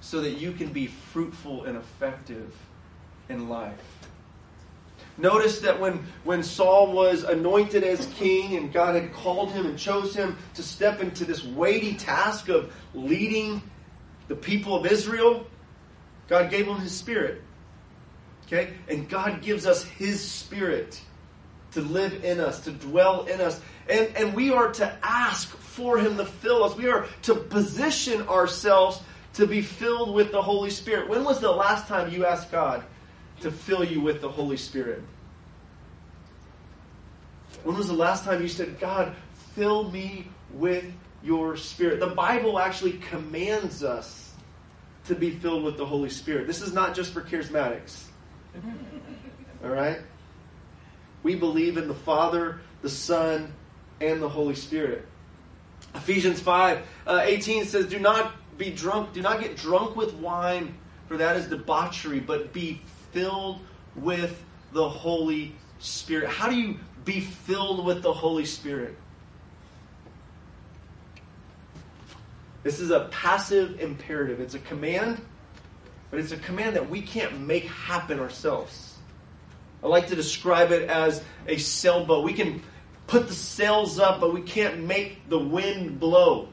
so 0.00 0.20
that 0.20 0.38
you 0.38 0.52
can 0.52 0.72
be 0.72 0.86
fruitful 0.86 1.64
and 1.64 1.76
effective 1.76 2.54
in 3.28 3.48
life. 3.48 3.78
Notice 5.18 5.60
that 5.60 5.78
when, 5.78 6.06
when 6.24 6.42
Saul 6.42 6.92
was 6.92 7.24
anointed 7.24 7.84
as 7.84 8.06
king 8.14 8.56
and 8.56 8.72
God 8.72 8.94
had 8.94 9.12
called 9.12 9.52
him 9.52 9.66
and 9.66 9.78
chose 9.78 10.14
him 10.14 10.38
to 10.54 10.62
step 10.62 11.00
into 11.00 11.26
this 11.26 11.44
weighty 11.44 11.94
task 11.94 12.48
of 12.48 12.72
leading 12.94 13.60
the 14.30 14.36
people 14.36 14.76
of 14.76 14.86
Israel, 14.86 15.44
God 16.28 16.50
gave 16.50 16.66
them 16.66 16.78
his 16.78 16.96
spirit. 16.96 17.42
Okay? 18.46 18.74
And 18.88 19.08
God 19.08 19.42
gives 19.42 19.66
us 19.66 19.82
his 19.82 20.20
spirit 20.20 21.00
to 21.72 21.80
live 21.80 22.24
in 22.24 22.38
us, 22.38 22.60
to 22.60 22.70
dwell 22.70 23.24
in 23.24 23.40
us. 23.40 23.60
And, 23.88 24.08
and 24.16 24.32
we 24.32 24.52
are 24.52 24.70
to 24.74 24.98
ask 25.02 25.48
for 25.48 25.98
him 25.98 26.16
to 26.16 26.24
fill 26.24 26.62
us. 26.62 26.76
We 26.76 26.88
are 26.88 27.08
to 27.22 27.34
position 27.34 28.28
ourselves 28.28 29.00
to 29.32 29.48
be 29.48 29.62
filled 29.62 30.14
with 30.14 30.30
the 30.30 30.40
Holy 30.40 30.70
Spirit. 30.70 31.08
When 31.08 31.24
was 31.24 31.40
the 31.40 31.50
last 31.50 31.88
time 31.88 32.12
you 32.12 32.24
asked 32.24 32.52
God 32.52 32.84
to 33.40 33.50
fill 33.50 33.82
you 33.82 34.00
with 34.00 34.20
the 34.20 34.28
Holy 34.28 34.56
Spirit? 34.56 35.02
When 37.64 37.76
was 37.76 37.88
the 37.88 37.94
last 37.94 38.22
time 38.22 38.40
you 38.40 38.48
said, 38.48 38.78
God, 38.78 39.12
fill 39.56 39.90
me 39.90 40.28
with 40.52 40.84
your 41.22 41.56
Spirit? 41.56 42.00
The 42.00 42.08
Bible 42.08 42.58
actually 42.58 42.92
commands 42.92 43.84
us 43.84 44.32
to 45.06 45.14
be 45.14 45.30
filled 45.30 45.64
with 45.64 45.76
the 45.76 45.86
Holy 45.86 46.10
Spirit. 46.10 46.46
This 46.46 46.62
is 46.62 46.72
not 46.72 46.94
just 46.94 47.12
for 47.12 47.22
charismatics. 47.22 48.04
All 49.64 49.70
right? 49.70 49.98
We 51.22 51.34
believe 51.34 51.76
in 51.76 51.88
the 51.88 51.94
Father, 51.94 52.60
the 52.82 52.88
Son, 52.88 53.52
and 54.00 54.22
the 54.22 54.28
Holy 54.28 54.54
Spirit. 54.54 55.06
Ephesians 55.94 56.40
5 56.40 56.86
uh, 57.06 57.20
18 57.24 57.64
says, 57.64 57.86
Do 57.86 57.98
not 57.98 58.34
be 58.56 58.70
drunk, 58.70 59.12
do 59.12 59.22
not 59.22 59.40
get 59.40 59.56
drunk 59.56 59.96
with 59.96 60.14
wine, 60.14 60.74
for 61.08 61.16
that 61.16 61.36
is 61.36 61.46
debauchery, 61.46 62.20
but 62.20 62.52
be 62.52 62.80
filled 63.12 63.60
with 63.96 64.42
the 64.72 64.88
Holy 64.88 65.54
Spirit. 65.78 66.28
How 66.28 66.48
do 66.48 66.54
you 66.54 66.78
be 67.04 67.20
filled 67.20 67.84
with 67.84 68.02
the 68.02 68.12
Holy 68.12 68.44
Spirit? 68.44 68.96
This 72.62 72.80
is 72.80 72.90
a 72.90 73.08
passive 73.10 73.80
imperative. 73.80 74.40
It's 74.40 74.54
a 74.54 74.58
command, 74.58 75.20
but 76.10 76.20
it's 76.20 76.32
a 76.32 76.36
command 76.36 76.76
that 76.76 76.90
we 76.90 77.00
can't 77.00 77.40
make 77.40 77.64
happen 77.64 78.20
ourselves. 78.20 78.98
I 79.82 79.86
like 79.86 80.08
to 80.08 80.16
describe 80.16 80.72
it 80.72 80.90
as 80.90 81.22
a 81.46 81.56
sailboat. 81.56 82.24
We 82.24 82.34
can 82.34 82.62
put 83.06 83.28
the 83.28 83.34
sails 83.34 83.98
up, 83.98 84.20
but 84.20 84.34
we 84.34 84.42
can't 84.42 84.84
make 84.84 85.28
the 85.28 85.38
wind 85.38 85.98
blow. 85.98 86.48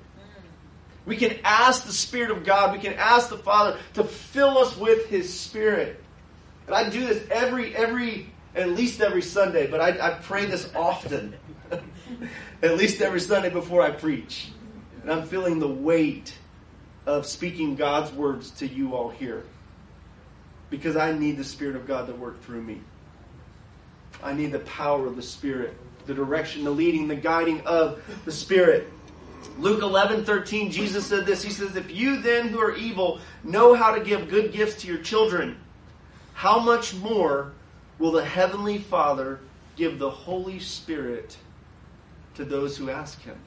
We 1.06 1.18
can 1.18 1.38
ask 1.44 1.86
the 1.86 1.94
Spirit 1.94 2.32
of 2.32 2.44
God, 2.44 2.74
we 2.74 2.80
can 2.80 2.94
ask 2.94 3.30
the 3.30 3.38
Father 3.38 3.78
to 3.94 4.04
fill 4.04 4.58
us 4.58 4.76
with 4.78 5.08
His 5.08 5.34
Spirit. 5.34 6.04
And 6.66 6.76
I 6.76 6.90
do 6.90 7.06
this 7.06 7.26
every, 7.32 7.76
every, 7.76 8.30
at 8.56 8.70
least 8.70 9.02
every 9.02 9.22
Sunday, 9.22 9.68
but 9.68 9.80
I, 9.80 10.08
I 10.08 10.10
pray 10.16 10.46
this 10.46 10.70
often. 10.76 11.36
at 12.62 12.78
least 12.78 13.02
every 13.02 13.20
Sunday 13.20 13.50
before 13.50 13.82
I 13.82 13.92
preach. 13.92 14.52
And 15.08 15.22
I'm 15.22 15.26
feeling 15.26 15.60
the 15.60 15.70
weight 15.70 16.38
of 17.06 17.26
speaking 17.26 17.78
God's 17.78 18.12
words 18.12 18.52
to 18.52 18.68
you 18.68 18.94
all 18.94 19.08
here. 19.08 19.46
Because 20.70 20.98
I 20.98 21.14
need 21.14 21.38
the 21.38 21.46
Spirit 21.46 21.78
of 21.78 21.88
God 21.88 22.08
to 22.08 22.14
work 22.14 22.44
through 22.44 22.62
me. 22.62 22.82
I 24.22 24.34
need 24.34 24.52
the 24.52 24.60
power 24.60 25.08
of 25.08 25.16
the 25.16 25.22
Spirit, 25.22 25.78
the 26.08 26.14
direction, 26.14 26.66
the 26.66 26.72
leading, 26.72 27.08
the 27.08 27.16
guiding 27.16 27.62
of 27.62 28.04
the 28.26 28.34
Spirit. 28.34 28.92
Luke 29.58 29.82
11, 29.82 30.26
13, 30.26 30.72
Jesus 30.72 31.08
said 31.08 31.26
this. 31.26 31.42
He 31.42 31.52
says, 31.52 31.78
If 31.78 31.90
you 31.90 32.22
then 32.22 32.50
who 32.50 32.60
are 32.60 32.76
evil 32.76 33.22
know 33.46 33.76
how 33.76 33.96
to 33.96 34.04
give 34.04 34.28
good 34.28 34.52
gifts 34.52 34.82
to 34.82 34.88
your 34.88 34.98
children, 34.98 35.58
how 36.34 36.60
much 36.60 36.94
more 36.96 37.54
will 37.98 38.12
the 38.12 38.26
Heavenly 38.26 38.80
Father 38.80 39.40
give 39.78 40.00
the 40.00 40.10
Holy 40.10 40.60
Spirit 40.60 41.38
to 42.36 42.44
those 42.44 42.76
who 42.76 42.90
ask 42.90 43.22
Him? 43.22 43.40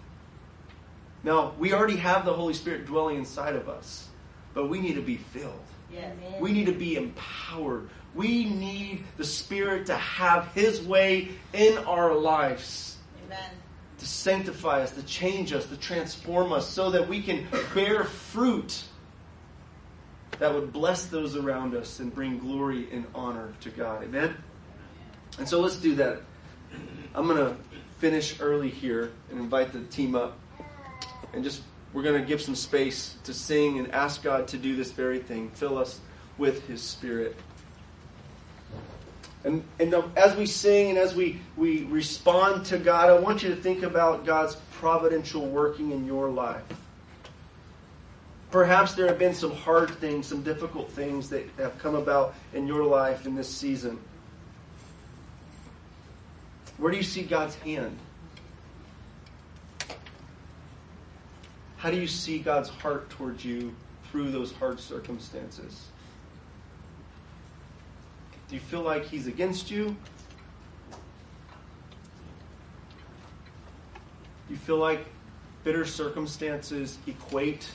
Now, 1.22 1.54
we 1.58 1.72
already 1.72 1.96
have 1.96 2.24
the 2.24 2.32
Holy 2.32 2.54
Spirit 2.54 2.86
dwelling 2.86 3.16
inside 3.16 3.54
of 3.54 3.68
us, 3.68 4.08
but 4.54 4.68
we 4.68 4.80
need 4.80 4.94
to 4.94 5.02
be 5.02 5.16
filled. 5.16 5.60
Yes. 5.92 6.14
We 6.40 6.52
need 6.52 6.66
to 6.66 6.72
be 6.72 6.96
empowered. 6.96 7.90
We 8.14 8.44
need 8.44 9.04
the 9.16 9.24
Spirit 9.24 9.86
to 9.86 9.96
have 9.96 10.52
His 10.54 10.82
way 10.82 11.28
in 11.52 11.78
our 11.78 12.14
lives. 12.14 12.96
Amen. 13.26 13.50
To 13.98 14.06
sanctify 14.06 14.82
us, 14.82 14.92
to 14.92 15.02
change 15.02 15.52
us, 15.52 15.66
to 15.66 15.76
transform 15.76 16.52
us, 16.52 16.68
so 16.68 16.90
that 16.90 17.06
we 17.06 17.20
can 17.20 17.46
bear 17.74 18.04
fruit 18.04 18.84
that 20.38 20.54
would 20.54 20.72
bless 20.72 21.06
those 21.06 21.36
around 21.36 21.74
us 21.74 22.00
and 22.00 22.14
bring 22.14 22.38
glory 22.38 22.88
and 22.90 23.04
honor 23.14 23.52
to 23.60 23.68
God. 23.68 24.02
Amen? 24.04 24.34
And 25.38 25.46
so 25.46 25.60
let's 25.60 25.76
do 25.76 25.94
that. 25.96 26.22
I'm 27.14 27.26
going 27.26 27.36
to 27.36 27.56
finish 27.98 28.40
early 28.40 28.70
here 28.70 29.12
and 29.30 29.38
invite 29.38 29.72
the 29.72 29.80
team 29.84 30.14
up 30.14 30.38
and 31.32 31.44
just 31.44 31.62
we're 31.92 32.02
going 32.02 32.20
to 32.20 32.26
give 32.26 32.40
some 32.40 32.54
space 32.54 33.16
to 33.24 33.34
sing 33.34 33.78
and 33.78 33.90
ask 33.92 34.22
God 34.22 34.48
to 34.48 34.56
do 34.56 34.76
this 34.76 34.92
very 34.92 35.18
thing. 35.18 35.50
Fill 35.50 35.76
us 35.76 36.00
with 36.38 36.66
His 36.66 36.82
Spirit. 36.82 37.36
And, 39.42 39.64
and 39.78 39.94
as 40.16 40.36
we 40.36 40.46
sing 40.46 40.90
and 40.90 40.98
as 40.98 41.14
we, 41.14 41.40
we 41.56 41.84
respond 41.84 42.66
to 42.66 42.78
God, 42.78 43.08
I 43.08 43.18
want 43.18 43.42
you 43.42 43.48
to 43.48 43.56
think 43.56 43.82
about 43.82 44.26
God's 44.26 44.56
providential 44.72 45.46
working 45.46 45.92
in 45.92 46.04
your 46.06 46.28
life. 46.28 46.62
Perhaps 48.50 48.94
there 48.94 49.06
have 49.06 49.18
been 49.18 49.34
some 49.34 49.54
hard 49.54 49.90
things, 49.90 50.26
some 50.26 50.42
difficult 50.42 50.90
things 50.90 51.30
that 51.30 51.48
have 51.56 51.78
come 51.78 51.94
about 51.94 52.34
in 52.52 52.66
your 52.66 52.84
life 52.84 53.24
in 53.24 53.34
this 53.34 53.48
season. 53.48 53.98
Where 56.76 56.90
do 56.90 56.96
you 56.96 57.02
see 57.02 57.22
God's 57.22 57.54
hand? 57.56 57.96
How 61.80 61.90
do 61.90 61.96
you 61.96 62.06
see 62.06 62.38
God's 62.40 62.68
heart 62.68 63.08
towards 63.08 63.42
you 63.42 63.74
through 64.10 64.32
those 64.32 64.52
hard 64.52 64.78
circumstances? 64.78 65.86
Do 68.48 68.54
you 68.54 68.60
feel 68.60 68.82
like 68.82 69.06
He's 69.06 69.26
against 69.26 69.70
you? 69.70 69.96
Do 74.46 74.50
you 74.50 74.56
feel 74.56 74.76
like 74.76 75.06
bitter 75.64 75.86
circumstances 75.86 76.98
equate 77.06 77.66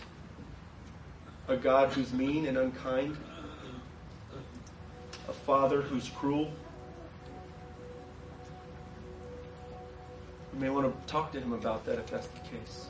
a 1.48 1.58
God 1.58 1.92
who's 1.92 2.14
mean 2.14 2.46
and 2.46 2.60
unkind? 2.60 3.18
A 5.28 5.34
father 5.34 5.82
who's 5.82 6.10
cruel? 6.10 6.52
You 10.54 10.60
may 10.60 10.70
want 10.70 10.86
to 10.86 11.12
talk 11.12 11.32
to 11.32 11.42
him 11.42 11.54
about 11.54 11.88
that 11.88 11.98
if 11.98 12.06
that's 12.12 12.28
the 12.28 12.40
case 12.42 12.90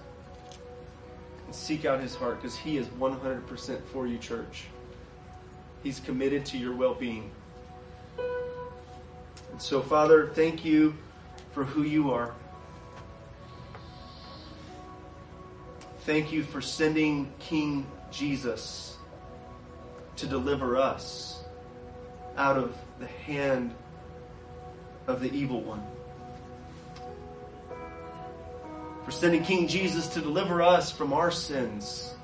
seek 1.56 1.86
out 1.86 2.00
his 2.00 2.16
heart 2.16 2.42
because 2.42 2.58
he 2.58 2.78
is 2.78 2.88
100% 2.88 3.84
for 3.86 4.08
you, 4.08 4.18
church. 4.18 4.66
He's 5.84 6.00
committed 6.00 6.46
to 6.48 6.58
your 6.58 6.76
well 6.76 6.94
being. 6.94 7.32
And 8.18 9.62
so, 9.62 9.82
Father, 9.82 10.28
thank 10.34 10.66
you 10.66 10.96
for 11.52 11.64
who 11.64 11.84
you 11.84 12.12
are. 12.12 12.34
Thank 16.02 16.32
you 16.32 16.44
for 16.44 16.62
sending 16.62 17.32
King 17.40 17.88
Jesus 18.12 18.98
to 20.18 20.28
deliver 20.28 20.78
us 20.78 21.44
out 22.38 22.58
of 22.58 22.76
the 23.00 23.08
hand 23.08 23.74
of 25.08 25.22
the 25.22 25.32
evil 25.32 25.62
one. 25.62 25.84
For 29.06 29.12
sending 29.12 29.44
King 29.44 29.68
Jesus 29.68 30.08
to 30.10 30.22
deliver 30.22 30.62
us 30.62 30.92
from 30.92 31.14
our 31.14 31.30
sins. 31.30 32.16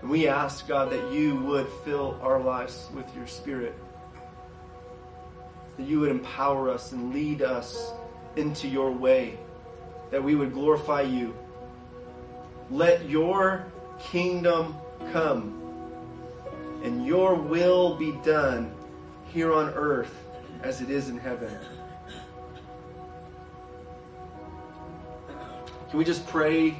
And 0.00 0.10
we 0.10 0.26
ask, 0.26 0.66
God, 0.66 0.90
that 0.90 1.12
you 1.12 1.36
would 1.36 1.68
fill 1.84 2.18
our 2.22 2.40
lives 2.40 2.88
with 2.94 3.14
your 3.14 3.26
Spirit. 3.26 3.74
That 5.76 5.86
you 5.86 6.00
would 6.00 6.10
empower 6.10 6.70
us 6.70 6.92
and 6.92 7.12
lead 7.12 7.42
us 7.42 7.92
into 8.36 8.66
your 8.66 8.90
way. 8.90 9.38
That 10.10 10.24
we 10.24 10.34
would 10.34 10.54
glorify 10.54 11.02
you. 11.02 11.36
Let 12.70 13.08
your 13.08 13.66
kingdom 13.98 14.76
come 15.12 15.60
and 16.82 17.06
your 17.06 17.34
will 17.34 17.94
be 17.94 18.12
done 18.24 18.72
here 19.26 19.52
on 19.52 19.68
earth 19.74 20.14
as 20.62 20.80
it 20.80 20.90
is 20.90 21.08
in 21.08 21.18
heaven. 21.18 21.54
Can 25.90 25.98
we 25.98 26.04
just 26.04 26.24
pray 26.28 26.76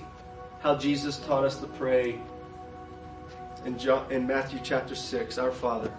how 0.61 0.77
Jesus 0.77 1.17
taught 1.19 1.45
us 1.45 1.57
to 1.57 1.67
pray 1.67 2.21
in, 3.65 3.77
John, 3.77 4.11
in 4.13 4.25
Matthew 4.25 4.61
chapter 4.63 4.95
6? 4.95 5.37
Our 5.37 5.51
Father 5.51 5.93